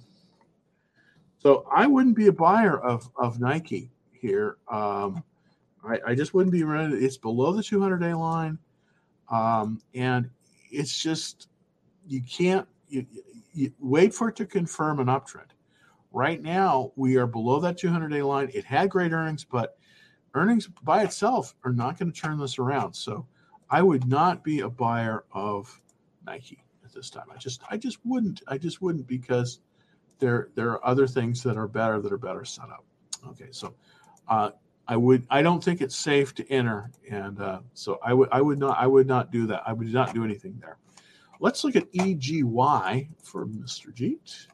[1.39, 4.57] So I wouldn't be a buyer of of Nike here.
[4.69, 5.23] Um,
[5.83, 6.95] I, I just wouldn't be ready.
[6.95, 8.59] It's below the 200 day line,
[9.29, 10.29] um, and
[10.71, 11.47] it's just
[12.07, 13.05] you can't you
[13.79, 15.49] wait for it to confirm an uptrend.
[16.11, 18.49] Right now, we are below that 200 day line.
[18.53, 19.77] It had great earnings, but
[20.33, 22.93] earnings by itself are not going to turn this around.
[22.93, 23.25] So
[23.69, 25.81] I would not be a buyer of
[26.25, 27.25] Nike at this time.
[27.33, 28.41] I just I just wouldn't.
[28.47, 29.59] I just wouldn't because
[30.19, 32.83] there there are other things that are better that are better set up.
[33.29, 33.73] Okay, so
[34.27, 34.51] uh,
[34.87, 38.41] I would I don't think it's safe to enter, and uh, so I would I
[38.41, 39.63] would not I would not do that.
[39.65, 40.77] I would not do anything there.
[41.41, 43.91] Let's look at EGY for Mr.
[43.91, 44.45] Jeet.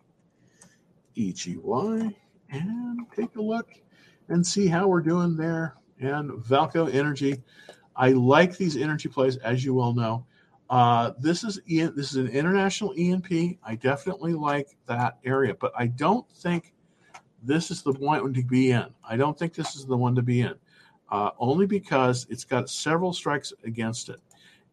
[1.17, 2.15] EGY
[2.50, 3.67] and take a look
[4.30, 5.76] and see how we're doing there.
[6.00, 7.43] And VAALCO Energy.
[7.97, 10.26] I like these energy plays, as you well know.
[10.69, 13.60] Uh, this is this is an international E&P.
[13.65, 16.73] I definitely like that area, but I don't think
[17.43, 18.86] this is the one to be in.
[19.04, 20.56] I don't think this is the one to be in,
[21.10, 24.21] uh, only because it's got several strikes against it.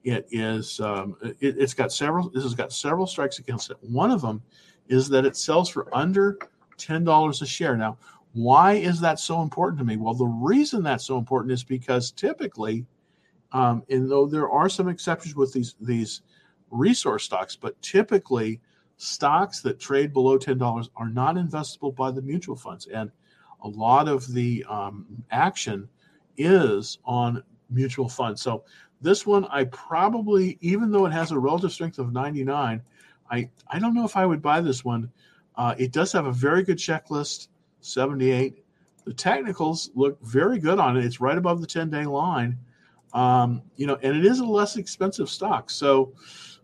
[0.04, 2.28] It is um, it, has got several.
[2.28, 3.78] This has got several strikes against it.
[3.80, 4.42] One of them
[4.88, 6.38] is that it sells for under
[6.76, 7.74] ten dollars a share.
[7.74, 7.96] Now,
[8.34, 9.96] why is that so important to me?
[9.96, 12.84] Well, the reason that's so important is because typically,
[13.52, 16.20] um, and though there are some exceptions with these these
[16.70, 18.60] resource stocks, but typically
[18.98, 23.10] stocks that trade below ten dollars are not investable by the mutual funds, and
[23.62, 25.88] a lot of the um, action
[26.36, 28.42] is on mutual funds.
[28.42, 28.64] So
[29.04, 32.82] this one, I probably, even though it has a relative strength of 99,
[33.30, 35.12] I, I don't know if I would buy this one.
[35.56, 37.48] Uh, it does have a very good checklist,
[37.82, 38.64] 78.
[39.04, 41.04] The technicals look very good on it.
[41.04, 42.58] It's right above the 10 day line.
[43.12, 45.70] Um, you know, and it is a less expensive stock.
[45.70, 46.14] So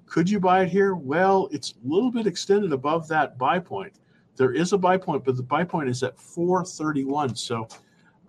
[0.06, 0.94] could you buy it here?
[0.94, 3.92] Well, it's a little bit extended above that buy point.
[4.36, 7.36] There is a buy point, but the buy point is at 431.
[7.36, 7.68] So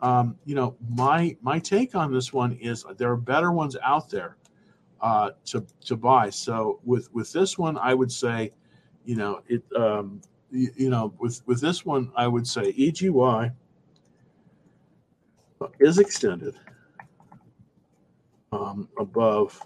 [0.01, 4.09] um, you know, my my take on this one is there are better ones out
[4.09, 4.37] there
[5.01, 6.29] uh, to to buy.
[6.29, 8.51] So with with this one, I would say,
[9.05, 13.51] you know, it um, you, you know with with this one, I would say EGY
[15.79, 16.55] is extended
[18.51, 19.61] um, above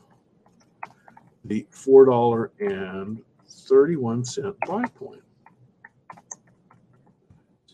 [1.45, 5.21] the four dollar and thirty one cent buy point.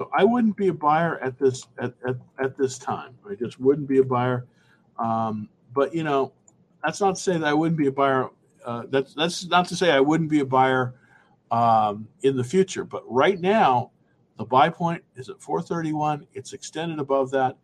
[0.02, 3.16] So I wouldn't be a buyer at this at, at, at this time.
[3.30, 4.48] I just wouldn't be a buyer.
[4.98, 6.34] Um, but you know,
[6.84, 8.32] that's not to say that I wouldn't be a buyer.
[8.66, 10.96] Uh, that's that's not to say I wouldn't be a buyer
[11.52, 12.84] um, in the future.
[12.84, 13.92] But right now,
[14.40, 16.26] the buy point is at 431.
[16.34, 17.58] It's extended above that.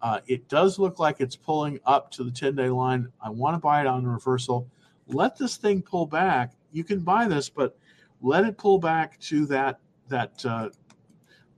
[0.00, 3.08] Uh, it does look like it's pulling up to the 10 day line.
[3.20, 4.70] I want to buy it on reversal.
[5.08, 6.52] Let this thing pull back.
[6.70, 7.76] You can buy this, but
[8.22, 10.68] let it pull back to that that uh,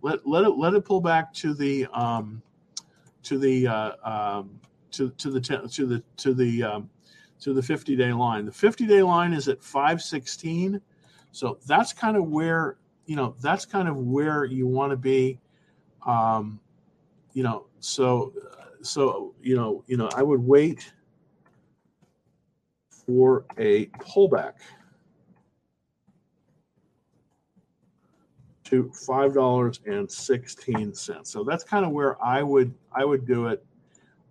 [0.02, 2.42] let let it let it pull back to the um,
[3.22, 4.60] to the uh, um,
[4.90, 6.90] to to the ten, to the to the um,
[7.40, 8.46] to the 50 day line.
[8.46, 10.80] The 50 day line is at 516,
[11.32, 15.40] so that's kind of where you know that's kind of where you want to be.
[16.06, 16.60] Um,
[17.32, 18.32] you know, so
[18.82, 20.92] so you know you know I would wait
[23.06, 24.54] for a pullback.
[28.72, 31.30] To five dollars and sixteen cents.
[31.30, 33.62] So that's kind of where I would I would do it.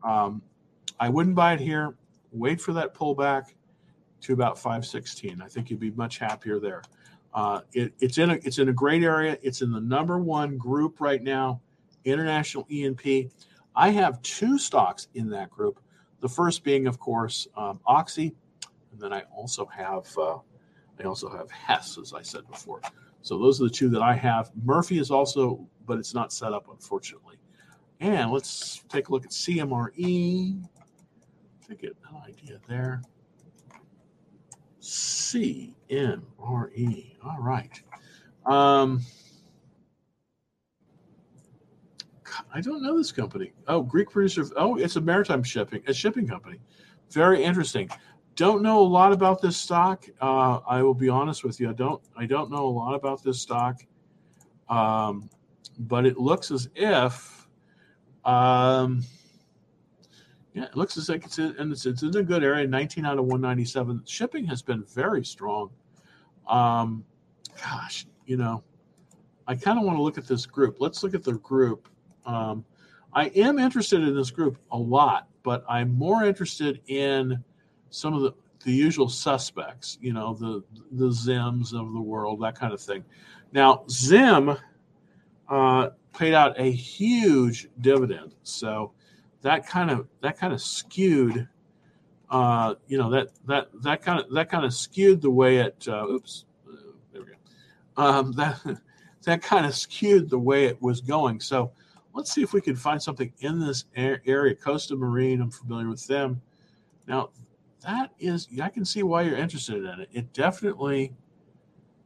[0.04, 0.42] Um,
[1.00, 1.94] I wouldn't buy it here.
[2.32, 3.54] Wait for that pullback
[4.22, 5.44] to about five sixteen.
[5.44, 6.82] I think you'd be much happier there.
[7.36, 9.38] Uh, it, it's in a it's in a great area.
[9.44, 11.62] It's in the number one group right now,
[12.04, 13.30] International E&P.
[13.76, 15.80] I have two stocks in that group.
[16.20, 18.34] The first being, of course, um, Oxy,
[18.92, 20.40] and then I also have uh,
[21.00, 22.82] I also have Hess, as I said before.
[23.22, 24.52] So those are the two that I have.
[24.64, 27.38] Murphy is also, but it's not set up, unfortunately.
[28.00, 30.68] And let's take a look at CMRE
[31.68, 33.02] to get an idea there.
[34.82, 36.24] CMRE.
[37.24, 37.82] All right.
[38.46, 39.02] Um,
[42.54, 43.54] I don't know this company.
[43.68, 44.46] Oh, Greek producer.
[44.56, 46.60] Oh, it's a maritime shipping, a shipping company.
[47.12, 47.90] Very interesting.
[48.36, 50.06] Don't know a lot about this stock.
[50.22, 51.70] Uh, I will be honest with you.
[51.70, 52.02] I don't.
[52.18, 53.82] I don't know a lot about this stock.
[54.70, 55.30] Um,
[55.80, 57.48] but it looks as if,
[58.26, 59.04] um,
[60.54, 62.68] yeah, it looks as if it's in, it's, it's in a good area.
[62.68, 64.04] 19 out of 197.
[64.06, 65.70] Shipping has been very strong.
[66.48, 67.04] Um,
[67.62, 68.64] gosh, you know,
[69.48, 70.78] I kind of want to look at this group.
[70.80, 71.90] Let's look at the group.
[72.26, 72.64] Um,
[73.14, 77.44] I am interested in this group a lot, but I'm more interested in
[77.92, 82.58] some of the, the usual suspects, you know, the the Zims of the world, that
[82.58, 83.04] kind of thing.
[83.52, 84.58] Now, Zim
[85.50, 88.94] uh, paid out a huge dividend, so
[89.42, 91.48] that kind of that kind of skewed,
[92.30, 95.86] uh, you know, that that that kind of that kind of skewed the way it.
[95.88, 98.04] Uh, oops, uh, there we go.
[98.04, 98.60] Um, that
[99.24, 101.40] that kind of skewed the way it was going.
[101.40, 101.72] So
[102.14, 104.56] let's see if we can find something in this area.
[104.56, 106.42] Costamare, I'm familiar with them.
[107.08, 107.30] Now,
[107.82, 110.10] that is, I can see why you're interested in it.
[110.12, 111.14] It definitely,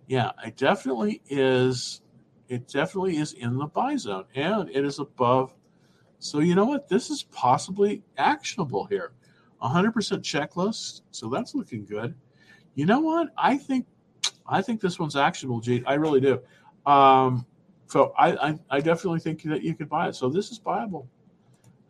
[0.08, 2.02] yeah, it definitely is.
[2.48, 5.54] It definitely is in the buy zone, and it is above.
[6.20, 6.88] So you know what?
[6.88, 9.14] This is possibly actionable here.
[9.62, 12.14] 100% checklist, so that's looking good.
[12.76, 13.30] You know what?
[13.38, 13.88] I think,
[14.48, 15.84] I think this one's actionable, Gene.
[15.88, 16.40] I really do.
[16.86, 17.46] Um,
[17.88, 20.16] so I, I, I definitely think that you could buy it.
[20.16, 21.08] So this is buyable,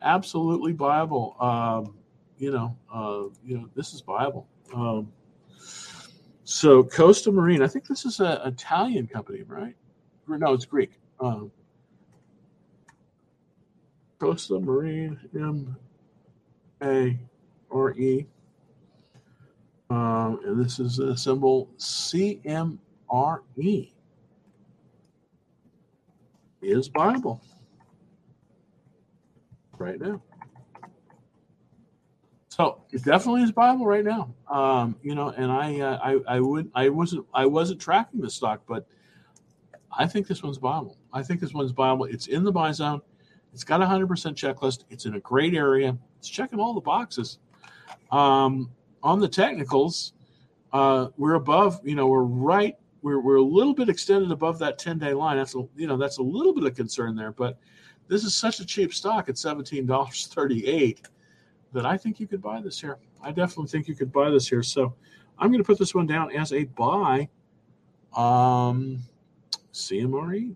[0.01, 1.41] absolutely buyable.
[1.41, 1.95] Um,
[2.37, 4.47] you know, uh, you know, this is Bible.
[4.73, 5.11] Um,
[6.43, 9.75] so Costamare, I think this is an Italian company, right?
[10.27, 10.99] No, it's Greek.
[11.19, 11.51] Um,
[14.19, 15.75] Costamare, M
[16.83, 17.17] A
[17.71, 18.25] R E.
[19.89, 22.79] Um, and this is a symbol CMRE
[26.61, 27.41] is Bible
[29.77, 30.21] right now.
[32.55, 34.33] So it definitely is Bible right now.
[34.49, 38.29] Um, you know, and I, uh, I, I would, I wasn't, I wasn't tracking the
[38.29, 38.87] stock, but
[39.91, 40.97] I think this one's Bible.
[41.11, 42.05] I think this one's Bible.
[42.05, 43.01] It's in the buy zone.
[43.51, 44.85] It's got a hundred percent checklist.
[44.89, 45.97] It's in a great area.
[46.17, 47.39] It's checking all the boxes.
[48.13, 48.71] Um,
[49.03, 50.13] on the technicals,
[50.71, 51.81] uh, we're above.
[51.83, 55.35] You know, we're right we're, we're a little bit extended above that 10 day line.
[55.35, 57.59] That's a, you know, that's a little bit of concern there, but
[58.07, 61.05] this is such a cheap stock at $17.38
[61.75, 62.97] that I think you could buy this here.
[63.21, 64.63] I definitely think you could buy this here.
[64.63, 64.95] So
[65.37, 67.29] I'm going to put this one down as a buy.
[68.15, 68.99] Um,
[69.73, 70.55] CMRE.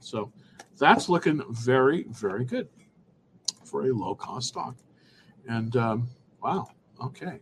[0.00, 0.32] So
[0.78, 2.68] that's looking very, very good
[3.64, 4.74] for a low cost stock.
[5.48, 6.08] And um,
[6.42, 6.68] wow,
[7.02, 7.38] okay.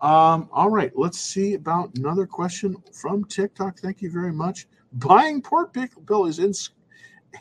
[0.00, 3.78] Um, all right, let's see about another question from TikTok.
[3.78, 4.66] Thank you very much.
[4.94, 6.52] Buying pork bellies in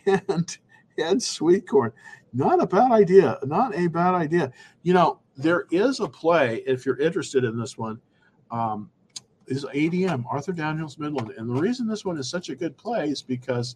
[0.27, 0.57] and
[0.97, 1.93] and sweet corn.
[2.33, 3.39] Not a bad idea.
[3.45, 4.51] Not a bad idea.
[4.83, 7.99] You know, there is a play if you're interested in this one.
[8.51, 8.89] Um,
[9.47, 13.09] is ADM Arthur Daniels Midland, and the reason this one is such a good play
[13.09, 13.75] is because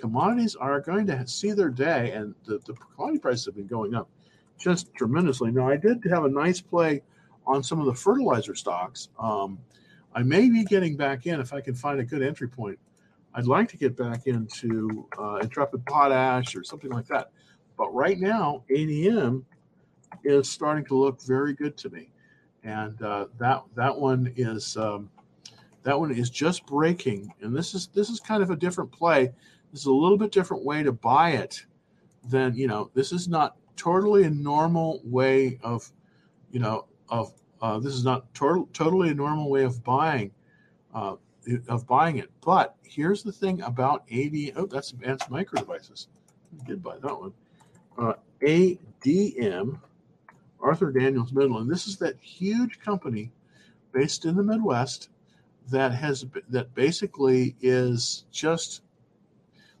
[0.00, 3.94] commodities are going to see their day, and the, the commodity prices have been going
[3.94, 4.08] up
[4.58, 5.50] just tremendously.
[5.50, 7.02] Now, I did have a nice play
[7.46, 9.08] on some of the fertilizer stocks.
[9.18, 9.58] Um,
[10.14, 12.78] I may be getting back in if I can find a good entry point.
[13.34, 17.30] I'd like to get back into uh, Intrepid Potash or something like that.
[17.80, 19.42] But right now, ADM
[20.22, 22.10] is starting to look very good to me,
[22.62, 25.08] and uh, that that one is um,
[25.82, 27.32] that one is just breaking.
[27.40, 29.32] And this is this is kind of a different play.
[29.72, 31.64] This is a little bit different way to buy it
[32.28, 32.90] than you know.
[32.92, 35.90] This is not totally a normal way of
[36.50, 40.30] you know of uh, this is not to- totally a normal way of buying
[40.92, 41.16] uh,
[41.66, 42.30] of buying it.
[42.42, 44.52] But here's the thing about AD.
[44.56, 46.08] Oh, that's Advanced Micro Devices.
[46.66, 47.32] Did buy that one.
[47.98, 49.78] Uh, ADM,
[50.60, 51.70] Arthur Daniels Midland.
[51.70, 53.30] This is that huge company
[53.92, 55.10] based in the Midwest
[55.70, 58.82] that has that basically is just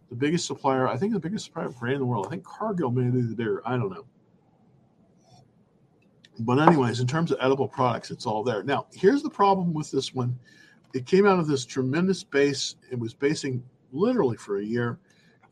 [0.08, 0.88] the biggest supplier.
[0.88, 2.26] I think the biggest supplier of grain in the world.
[2.26, 3.66] I think Cargill may be there.
[3.66, 4.04] I don't know
[6.40, 8.62] but anyways, in terms of edible products, it's all there.
[8.62, 10.38] Now, here's the problem with this one.
[10.94, 12.76] it came out of this tremendous base.
[12.90, 14.98] It was basing literally for a year,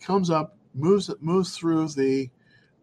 [0.01, 2.31] comes up, moves moves through the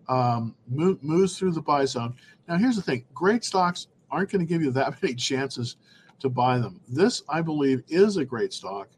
[0.08, 2.16] um, move, moves through the buy zone.
[2.48, 5.78] Now, here's the thing: great stocks aren't going to give you that many chances
[6.20, 6.80] to buy them.
[6.88, 8.90] This, I believe, is a great stock,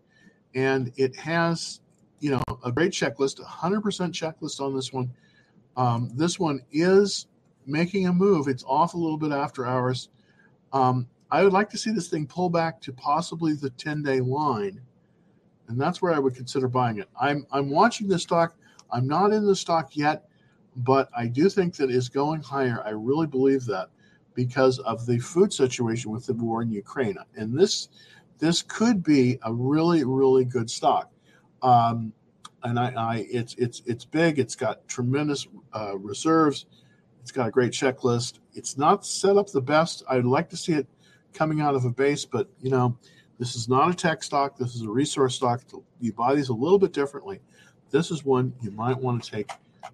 [0.55, 1.82] and it has,
[2.20, 5.12] you know, a great checklist, 100% checklist on this one.
[5.76, 7.28] Um, this one is
[7.68, 8.47] making a move.
[8.47, 10.10] It's off a little bit after hours.
[10.74, 14.22] Um, I would like to see this thing pull back to possibly the 10 day
[14.22, 14.82] line.
[15.68, 17.10] And that's where I would consider buying it.
[17.20, 18.55] I'm, I'm watching this stock.
[18.91, 20.26] I'm not in the stock yet,
[20.78, 22.84] but I do think that it's going higher.
[22.86, 23.89] I really believe that
[24.36, 27.17] because of the food situation with the war in Ukraine.
[27.36, 27.89] And this
[28.39, 31.11] this could be a really, really good stock.
[31.63, 32.13] Um,
[32.63, 34.38] and I, I, it's it's it's big.
[34.38, 36.67] It's got tremendous uh, reserves.
[37.21, 38.39] It's got a great checklist.
[38.53, 40.03] It's not set up the best.
[40.07, 40.88] I'd like to see it
[41.34, 42.95] coming out of a base, but you know,
[43.39, 44.57] this is not a tech stock.
[44.57, 45.63] This is a resource stock.
[45.99, 47.39] You buy these a little bit differently.
[47.89, 49.49] This is one you might want to take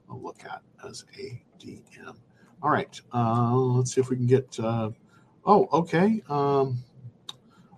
[0.09, 2.15] a look at as ADM.
[2.61, 4.59] All right, uh, let's see if we can get.
[4.59, 4.91] Uh,
[5.45, 6.21] oh, okay.
[6.29, 6.83] Um,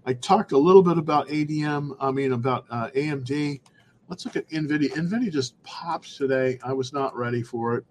[0.06, 1.96] I talked a little bit about ADM.
[2.00, 3.62] I mean about uh, AMD.
[4.08, 4.92] Let's look at Nvidia.
[4.92, 6.60] Nvidia just pops today.
[6.64, 7.86] I was not ready for it.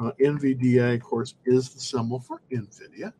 [0.00, 3.12] Uh, NVDA, of course, is the symbol for Nvidia.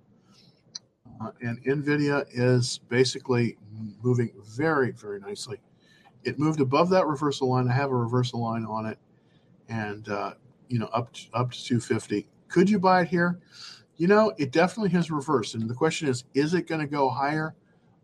[1.21, 3.59] Uh, and NVIDIA is basically
[4.03, 5.59] moving very, very nicely.
[6.23, 7.69] It moved above that reversal line.
[7.69, 8.99] I have a reversal line on it,
[9.69, 10.35] and uh,
[10.69, 12.27] you know up to, up to 250.
[12.49, 13.39] Could you buy it here?
[13.97, 17.09] You know, it definitely has reversed, and the question is, is it going to go
[17.09, 17.55] higher?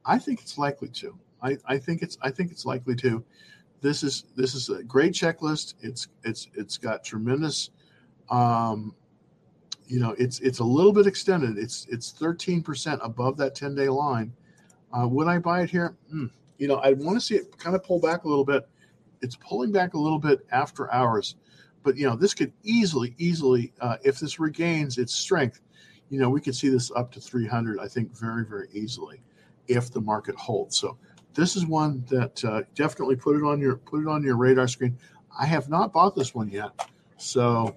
[0.05, 1.17] I think it's likely to.
[1.43, 3.25] I, I think it's I think it's likely to.
[3.81, 5.75] This is this is a great checklist.
[5.81, 7.71] It's it's it's got tremendous
[8.31, 8.95] um,
[9.87, 11.59] you know, it's it's a little bit extended.
[11.59, 14.33] It's it's 13% above that 10 day line.
[14.93, 15.97] Uh, would I buy it here?
[16.13, 18.67] Mm, you know, I want to see it kind of pull back a little bit.
[19.21, 21.37] It's pulling back a little bit after hours,
[21.85, 25.61] but you know, this could easily, easily, uh, if this regains its strength,
[26.11, 27.79] you know, we could see this up to 300.
[27.79, 29.23] I think very, very easily,
[29.69, 30.77] if the market holds.
[30.77, 30.99] So
[31.35, 34.67] this is one that uh, definitely put it on your put it on your radar
[34.67, 34.99] screen.
[35.39, 37.77] I have not bought this one yet, so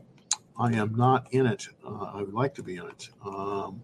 [0.57, 1.67] I am not in it.
[1.85, 3.09] Uh, I would like to be in it.
[3.25, 3.81] Um,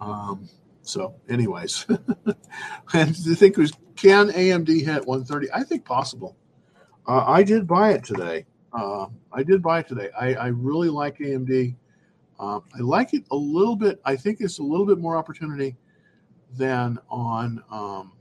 [0.00, 0.48] um,
[0.82, 1.86] so, anyways,
[2.92, 5.48] and the thing was, can AMD hit 130?
[5.52, 6.36] I think possible.
[7.06, 8.46] Uh, I did buy it today.
[8.74, 10.10] Uh, I did buy it today.
[10.18, 11.76] I, I really like AMD.
[12.40, 14.00] Um, I like it a little bit.
[14.04, 15.76] I think it's a little bit more opportunity
[16.56, 18.12] than on um,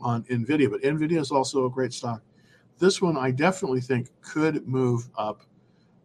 [0.00, 2.22] on Nvidia, but Nvidia is also a great stock.
[2.78, 5.42] This one I definitely think could move up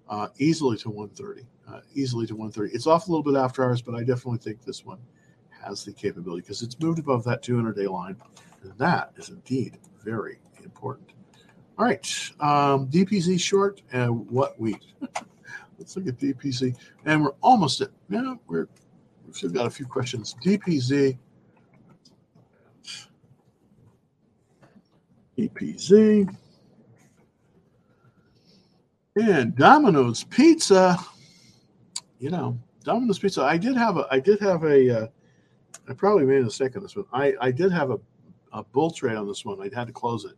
[0.09, 1.47] uh, easily to 130.
[1.67, 2.73] Uh, easily to 130.
[2.73, 4.99] It's off a little bit after hours, but I definitely think this one
[5.63, 8.15] has the capability because it's moved above that 200 day line.
[8.63, 11.11] And that is indeed very important.
[11.79, 12.31] All right.
[12.41, 14.83] Um, DPZ short and what wheat?
[15.79, 16.75] Let's look at DPZ.
[17.05, 18.67] And we're almost at, yeah, we're,
[19.25, 20.35] we've still got a few questions.
[20.43, 21.17] DPZ.
[25.37, 26.35] DPZ.
[29.15, 30.97] And Domino's Pizza,
[32.19, 33.41] you know, Domino's Pizza.
[33.41, 35.07] I did have a, I did have a, uh,
[35.87, 37.05] I probably made a mistake on this one.
[37.13, 37.99] I, I did have a,
[38.51, 39.61] a bull trade on this one.
[39.61, 40.35] I had to close it.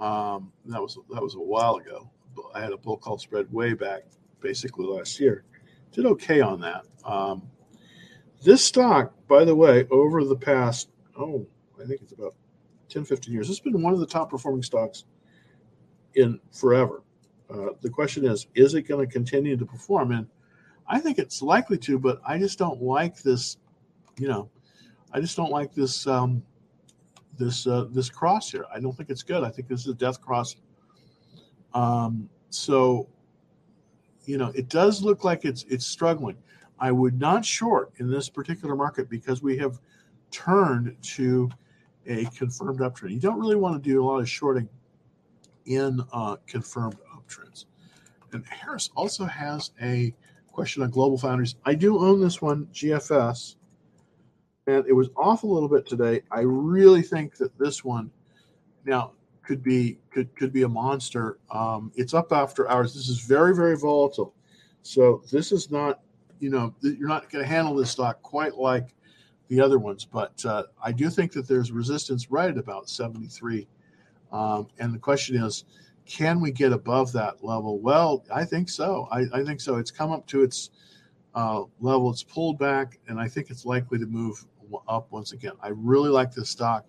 [0.00, 2.10] Um, that was that was a while ago.
[2.54, 4.02] I had a bull call spread way back,
[4.40, 5.44] basically last year.
[5.92, 6.84] Did okay on that.
[7.04, 7.42] Um,
[8.42, 11.46] this stock, by the way, over the past, oh,
[11.82, 12.34] I think it's about
[12.88, 15.04] 10, 15 years, it's been one of the top performing stocks
[16.14, 17.02] in forever.
[17.48, 20.12] Uh, the question is, is it going to continue to perform?
[20.12, 20.26] And
[20.88, 23.56] I think it's likely to, but I just don't like this.
[24.18, 24.50] You know,
[25.12, 26.42] I just don't like this um,
[27.38, 28.64] this uh, this cross here.
[28.74, 29.44] I don't think it's good.
[29.44, 30.56] I think this is a death cross.
[31.72, 33.08] Um, so,
[34.26, 36.36] you know, it does look like it's it's struggling.
[36.78, 39.80] I would not short in this particular market because we have
[40.30, 41.50] turned to
[42.06, 43.12] a confirmed uptrend.
[43.12, 44.68] You don't really want to do a lot of shorting
[45.66, 47.66] in uh, confirmed uptrends.
[48.32, 50.12] And Harris also has a
[50.52, 51.56] question on Global Foundries.
[51.64, 53.56] I do own this one, GFS,
[54.66, 56.22] and it was off a little bit today.
[56.30, 58.10] I really think that this one
[58.84, 59.12] now
[59.42, 61.38] could be could could be a monster.
[61.50, 62.94] Um, it's up after hours.
[62.94, 64.34] This is very very volatile,
[64.82, 66.00] so this is not
[66.40, 68.94] you know you're not going to handle this stock quite like
[69.48, 70.04] the other ones.
[70.04, 73.66] But uh, I do think that there's resistance right at about 73,
[74.32, 75.64] um, and the question is
[76.06, 77.78] can we get above that level?
[77.78, 79.08] Well, I think so.
[79.10, 79.76] I, I think so.
[79.76, 80.70] It's come up to its
[81.34, 82.10] uh, level.
[82.10, 84.44] It's pulled back, and I think it's likely to move
[84.88, 85.52] up once again.
[85.62, 86.84] I really like this stock.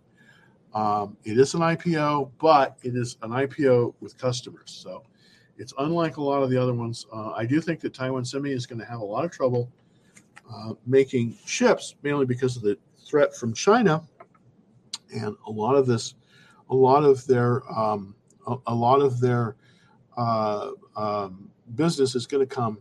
[0.74, 4.72] Um, it is an IPO, but it is an IPO with customers.
[4.84, 5.04] So
[5.58, 7.06] it's unlike a lot of the other ones.
[7.14, 9.72] Uh, I do think that Taiwan Semi is going to have a lot of trouble
[10.54, 14.04] uh, making chips, mainly because of the threat from China,
[15.14, 16.16] and a lot of this,
[16.70, 18.16] a lot of their, um,
[18.48, 19.56] a, a, lot of their
[20.18, 22.78] uh, um, business is going to come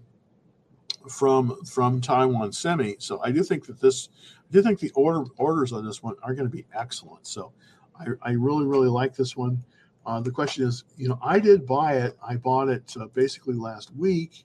[1.09, 2.97] from from Taiwan Semi.
[2.99, 4.09] So I do think that this,
[4.51, 7.27] do think the order orders on this one are going to be excellent.
[7.27, 7.53] So
[7.99, 9.63] I, I really really like this one.
[10.07, 12.17] Uh, the question is, you know, I did buy it.
[12.23, 14.45] I bought it uh, basically last week,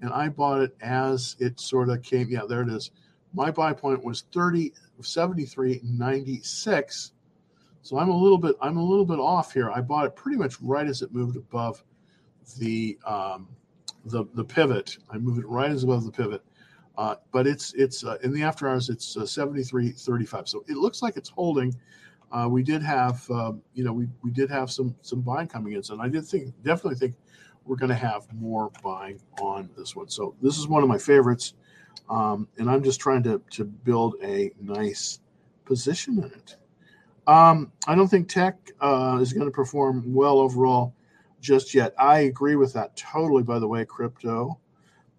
[0.00, 2.28] and I bought it as it sort of came.
[2.28, 2.92] Yeah, there it is.
[3.34, 4.72] My buy point was 30,
[5.02, 7.12] 73, 96.
[7.82, 9.70] So I'm a little bit, I'm a little bit off here.
[9.70, 11.82] I bought it pretty much right as it moved above
[12.58, 13.48] the um,
[14.06, 14.98] the the pivot.
[15.10, 16.42] I moved it right as above the pivot.
[16.98, 20.48] Uh, but it's it's uh, in the after hours it's uh, 73.35.
[20.48, 21.74] So it looks like it's holding.
[22.32, 25.74] Uh, we did have um, you know we, we did have some some buying coming
[25.74, 27.14] in, so I did think definitely think
[27.64, 30.08] we're going to have more buying on this one.
[30.08, 31.54] So this is one of my favorites,
[32.08, 35.20] um, and I'm just trying to to build a nice
[35.64, 36.56] position in it.
[37.26, 40.94] Um, I don't think tech uh, is going to perform well overall
[41.40, 41.94] just yet.
[41.98, 43.42] I agree with that totally.
[43.42, 44.58] By the way, crypto,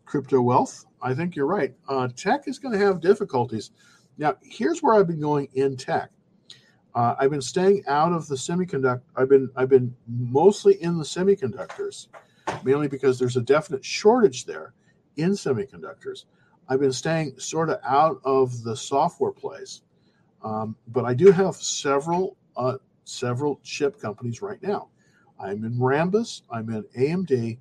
[0.06, 0.87] crypto wealth.
[1.02, 1.74] I think you're right.
[1.88, 3.72] Uh, tech is going to have difficulties.
[4.18, 6.10] Now, here's where I've been going in tech.
[6.96, 9.04] Uh, I've been staying out of the semiconductor.
[9.16, 12.08] I've been I've been mostly in the semiconductors,
[12.64, 14.74] mainly because there's a definite shortage there
[15.16, 16.26] in semiconductors.
[16.68, 19.84] I've been staying sort of out of the software plays,
[20.44, 24.90] um, but I do have several uh, several chip companies right now.
[25.40, 26.42] I'm in Rambus.
[26.50, 27.60] I'm in AMD.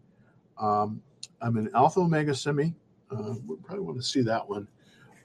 [0.59, 1.03] Um,
[1.43, 2.75] I'm in Alpha Omega Semi.
[3.11, 4.67] Uh, we probably want to see that one.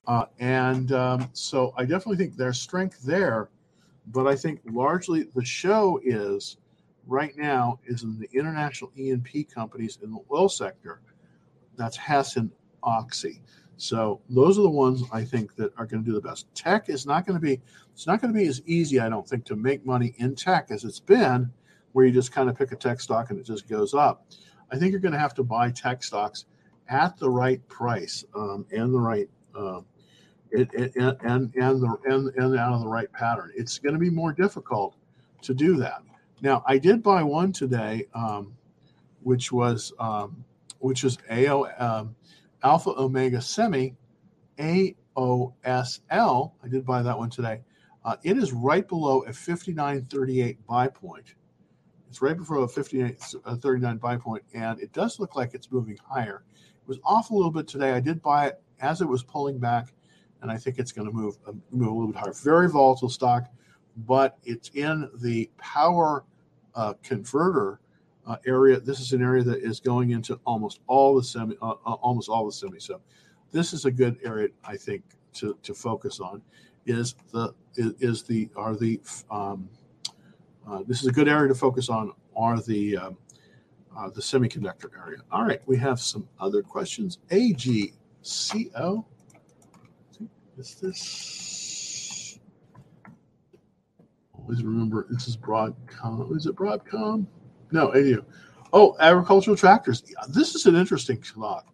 [0.08, 3.50] Uh, and um, so I definitely think there's strength there.
[4.08, 6.58] But I think largely the show is
[7.06, 11.02] right now is in the international E&P companies in the oil sector.
[11.78, 12.52] That's Hess and
[12.84, 13.42] Oxy.
[13.78, 16.54] So those are the ones I think that are going to do the best.
[16.54, 17.60] Tech is not going to be
[17.94, 20.68] it's not going to be as easy, I don't think, to make money in tech
[20.70, 21.52] as it's been
[21.92, 24.26] where you just kind of pick a tech stock and it just goes up.
[24.72, 26.46] I think you're going to have to buy tech stocks
[26.92, 29.82] at the right price um, and the right uh,
[30.52, 31.18] it, it, and
[31.56, 33.52] and the and, and out of the right pattern.
[33.56, 34.96] It's going to be more difficult
[35.42, 36.04] to do that.
[36.42, 38.54] Now, I did buy one today, um,
[39.24, 40.44] which was um,
[40.80, 42.16] which is AO um,
[42.64, 43.96] Alpha Omega Semi
[44.60, 46.52] AOSL.
[46.64, 47.62] I did buy that one today.
[48.04, 51.36] Uh, it is right below a 59.38 buy point.
[52.10, 55.72] It's right before a 58, uh, 39 buy point, and it does look like it's
[55.72, 56.44] moving higher.
[56.82, 57.92] It was off a little bit today.
[57.92, 59.94] I did buy it as it was pulling back,
[60.42, 62.34] and I think it's going to move uh, move a little bit higher.
[62.34, 63.46] Very volatile stock,
[63.98, 66.26] but it's in the power
[66.76, 67.80] uh, converter
[68.26, 68.80] uh, area.
[68.80, 72.30] This is an area that is going into almost all the semi, uh, uh almost
[72.30, 72.80] all the semi.
[72.80, 73.02] So,
[73.52, 75.04] this is a good area, I think,
[75.34, 76.42] to, to focus on.
[76.88, 79.70] Is the is, the are the um,
[80.68, 83.12] uh, this is a good area to focus on are the uh,
[83.98, 85.20] uh, the semiconductor area.
[85.32, 87.20] All right, we have some other questions.
[87.30, 89.06] AGCO.
[90.58, 92.40] Is this?
[94.38, 96.36] Always remember this is Broadcom.
[96.36, 97.26] Is it Broadcom?
[97.72, 98.24] No, ADU.
[98.74, 100.04] Oh, agricultural tractors.
[100.30, 101.68] This is an interesting stock.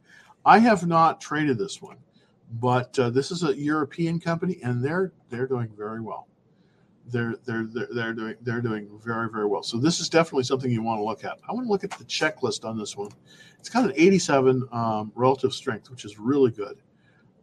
[0.46, 1.98] I have not traded this one,
[2.60, 6.28] but uh, this is a European company, and they're they're doing very well
[7.12, 9.64] they're they're they're doing they're doing very very well.
[9.64, 11.38] So this is definitely something you want to look at.
[11.48, 13.10] I want to look at the checklist on this one.
[13.60, 16.78] It's got an 87 um, relative strength, which is really good.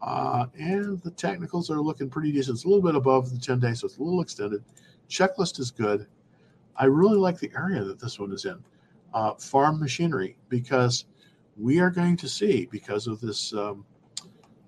[0.00, 2.56] Uh, and the technicals are looking pretty decent.
[2.56, 4.62] It's a little bit above the 10 days, so it's a little extended.
[5.08, 6.06] Checklist is good.
[6.76, 8.62] I really like the area that this one is in,
[9.14, 11.06] uh, farm machinery, because
[11.56, 13.84] we are going to see because of this, um,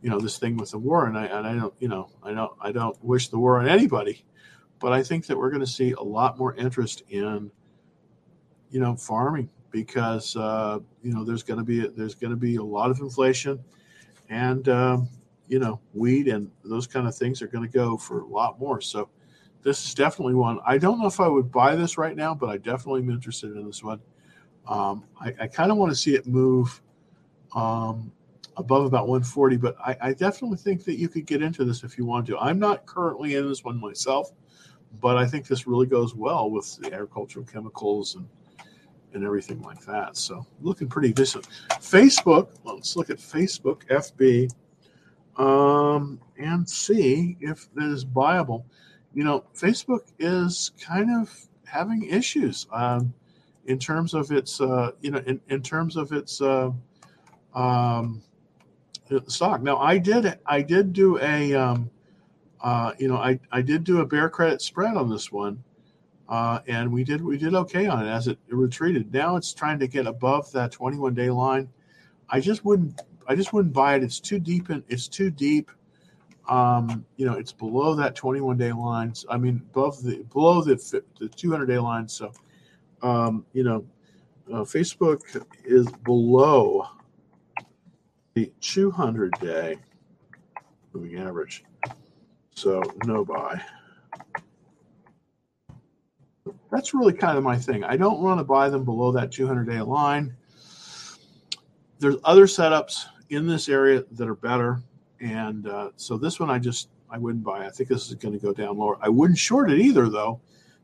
[0.01, 1.07] you know, this thing with the war.
[1.07, 3.69] And I and I don't, you know, I don't I don't wish the war on
[3.69, 4.25] anybody
[4.79, 7.51] but I think that we're going to see a lot more interest in,
[8.71, 12.57] you know, farming because uh, you know there's going to be there's going to be
[12.57, 13.63] a lot of inflation,
[14.31, 15.09] and um,
[15.49, 18.59] you know wheat and those kind of things are going to go for a lot
[18.59, 18.81] more.
[18.81, 19.11] So
[19.63, 20.61] this is definitely one.
[20.67, 23.57] I don't know if I would buy this right now, but I definitely am interested
[23.57, 24.01] in this one.
[24.67, 26.81] Um, I, I kind of want to see it move
[27.55, 28.11] um,
[28.57, 31.97] above about 140, but I, I, definitely think that you could get into this if
[31.97, 32.39] you want to.
[32.39, 34.33] I'm not currently in this one myself
[35.01, 38.27] but I think this really goes well with the agricultural chemicals and
[39.17, 40.17] and everything like that.
[40.17, 41.49] So looking pretty decent.
[41.81, 44.53] Facebook, let's look at Facebook FB
[45.43, 48.67] um, and see if it is viable.
[49.15, 51.35] you know, Facebook is kind of
[51.65, 53.13] having issues um,
[53.65, 56.71] in terms of its, uh, you know, in, in terms of its uh,
[57.55, 58.23] um,
[59.27, 59.63] stock.
[59.63, 61.91] Now, I did, I did do a, um,
[62.61, 65.63] uh, you know, I, I did do a bear credit spread on this one,
[66.29, 69.13] uh, and we did we did okay on it as it retreated.
[69.13, 71.69] Now it's trying to get above that 21 day line.
[72.29, 74.03] I just wouldn't I just wouldn't buy it.
[74.03, 75.71] It's too deep and it's too deep.
[76.49, 79.13] Um, you know, it's below that 21 day line.
[79.29, 82.09] I mean, above the below the the 200 day line.
[82.09, 82.33] So,
[83.03, 83.85] um, you know,
[84.53, 85.21] uh, Facebook
[85.65, 86.89] is below
[88.35, 89.77] the 200 day
[90.93, 91.65] moving average.
[92.57, 93.61] So no buy.
[96.73, 97.85] That's really kind of my thing.
[97.85, 100.35] I don't want to buy them below that 200 day line.
[101.99, 104.83] There's other setups in this area that are better,
[105.21, 107.67] and uh, so this one I just I wouldn't buy.
[107.67, 108.97] I think this is going to go down lower.
[109.03, 110.41] I wouldn't short it either though,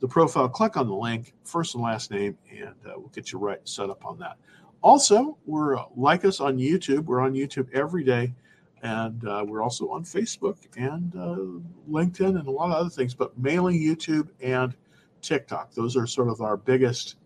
[0.00, 3.38] the profile, click on the link, first and last name, and uh, we'll get you
[3.38, 4.36] right set up on that.
[4.82, 7.04] Also, we're like us on YouTube.
[7.04, 8.34] We're on YouTube every day,
[8.82, 13.14] and uh, we're also on Facebook and uh, LinkedIn and a lot of other things.
[13.14, 14.74] But mainly YouTube and
[15.22, 15.72] TikTok.
[15.72, 17.16] Those are sort of our biggest.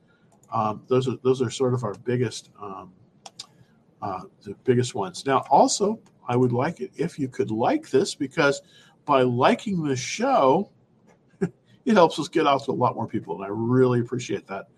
[0.52, 2.92] Um, those are those are sort of our biggest um,
[4.02, 5.26] uh, the biggest ones.
[5.26, 8.62] Now, also, I would like it if you could like this because
[9.04, 10.70] by liking the show,
[11.40, 14.68] it helps us get out to a lot more people, and I really appreciate that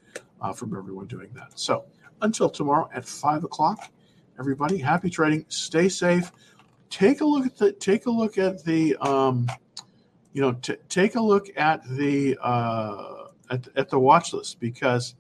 [0.41, 1.59] uh, from everyone doing that.
[1.59, 1.85] So
[2.23, 3.91] until tomorrow at five o'clock.
[4.39, 5.45] Everybody, happy trading.
[5.49, 6.33] Stay safe.
[6.91, 9.47] Take a look at the take a look at the um,
[10.33, 15.15] you know t- take a look at the uh, at, at the watch list because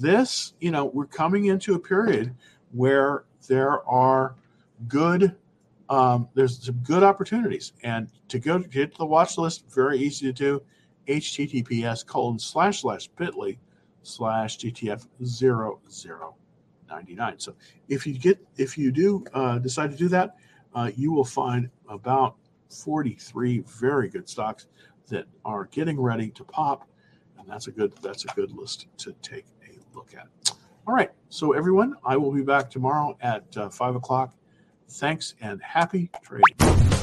[0.00, 2.34] this you know we're coming into a period
[2.72, 4.34] where there are
[4.86, 5.34] good
[5.88, 10.26] um, there's some good opportunities and to go get to the watch list very easy
[10.26, 10.62] to do
[11.06, 13.56] https colon slash slash bit.ly
[14.08, 17.38] slash GTF 0099.
[17.38, 17.54] So
[17.88, 20.36] if you get if you do uh, decide to do that,
[20.74, 22.34] uh, you will find about
[22.70, 24.66] 43 very good stocks
[25.08, 26.88] that are getting ready to pop,
[27.38, 30.26] and that's a good that's a good list to take a look at.
[30.86, 34.34] All right, so everyone, I will be back tomorrow at uh, five o'clock.
[34.88, 36.97] Thanks and happy trading.